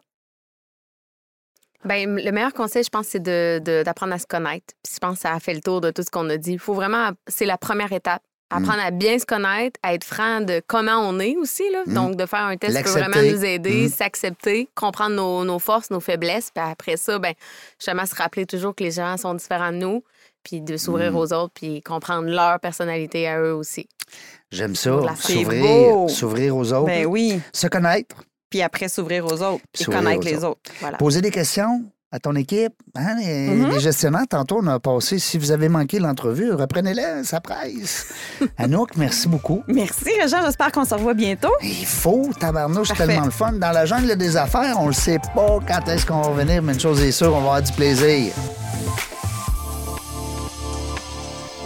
[1.86, 4.74] Ben, le meilleur conseil, je pense, c'est de- de- d'apprendre à se connaître.
[4.84, 6.54] Puis je pense que ça a fait le tour de tout ce qu'on a dit.
[6.54, 8.22] Il faut vraiment, c'est la première étape.
[8.54, 11.64] Apprendre à bien se connaître, à être franc de comment on est aussi.
[11.72, 11.84] Là.
[11.88, 11.94] Mm.
[11.94, 13.90] Donc, de faire un test peut vraiment nous aider, Mm.
[13.90, 16.52] s'accepter, comprendre nos, nos forces, nos faiblesses.
[16.54, 17.34] Puis après ça, ben,
[17.80, 20.04] justement, se rappeler toujours que les gens sont différents de nous,
[20.44, 21.16] puis de s'ouvrir Mm.
[21.16, 23.88] aux autres, puis comprendre leur personnalité à eux aussi.
[24.52, 24.90] J'aime ça.
[25.00, 26.86] De s'ouvrir aux autres.
[26.88, 27.40] Ben oui.
[27.54, 28.18] Se connaître.
[28.52, 30.48] Puis après, s'ouvrir aux autres et S'ouvrir connaître les autres.
[30.50, 30.72] autres.
[30.82, 30.98] Voilà.
[30.98, 32.74] Poser des questions à ton équipe.
[32.94, 33.70] Hein, les, Mhm.
[33.72, 35.18] les gestionnaires, tantôt, on a passé.
[35.18, 38.08] Si vous avez manqué l'entrevue, reprenez-la, ça presse.
[38.58, 39.64] Anouk, merci beaucoup.
[39.68, 40.42] Merci, Réjean.
[40.46, 41.54] J'espère qu'on se revoit bientôt.
[41.64, 43.54] Il faut, tabarnouche, tellement le fun.
[43.54, 46.74] Dans la jungle des affaires, on le sait pas quand est-ce qu'on va revenir, mais
[46.74, 48.34] une chose est sûre, on va avoir du plaisir.